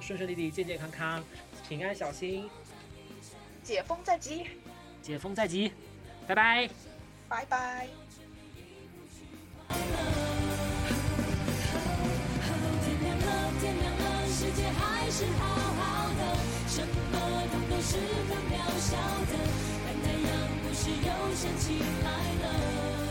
[0.00, 1.24] 顺顺利利、健健康康、
[1.68, 2.50] 平安小心，
[3.62, 4.46] 解封在即，
[5.00, 5.72] 解封在即，
[6.26, 6.68] 拜拜，
[7.28, 7.88] 拜拜。
[14.34, 16.92] 世界还是好好的，什么
[17.52, 17.96] 痛都是
[18.28, 18.96] 很渺小
[19.30, 19.61] 的。
[20.84, 22.10] 只是又想起来
[22.44, 23.01] 了。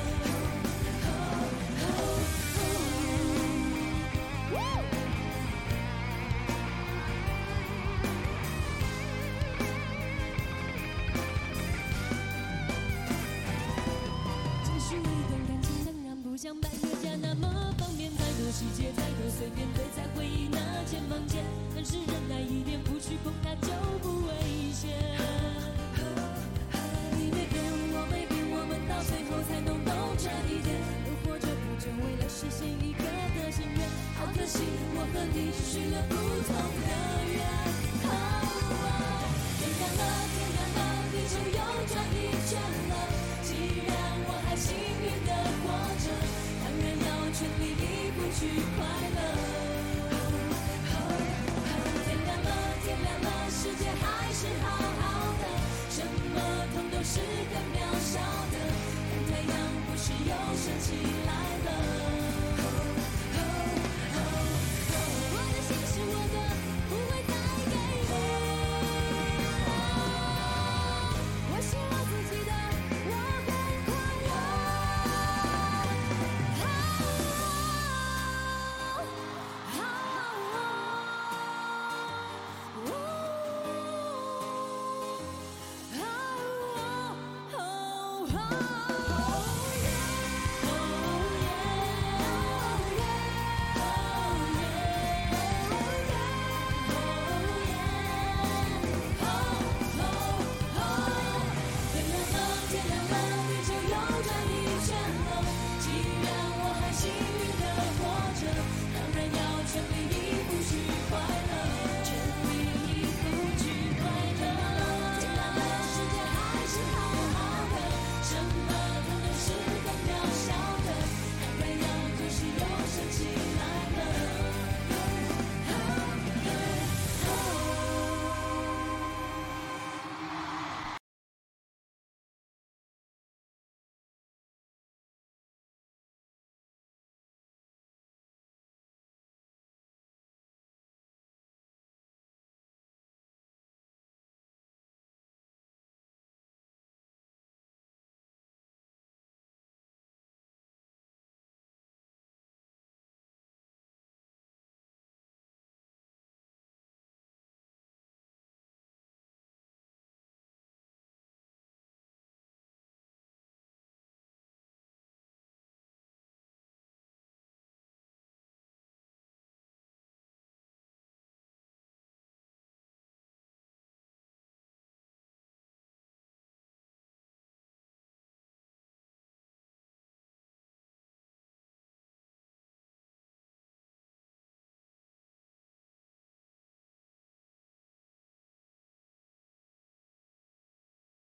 [88.32, 88.91] home.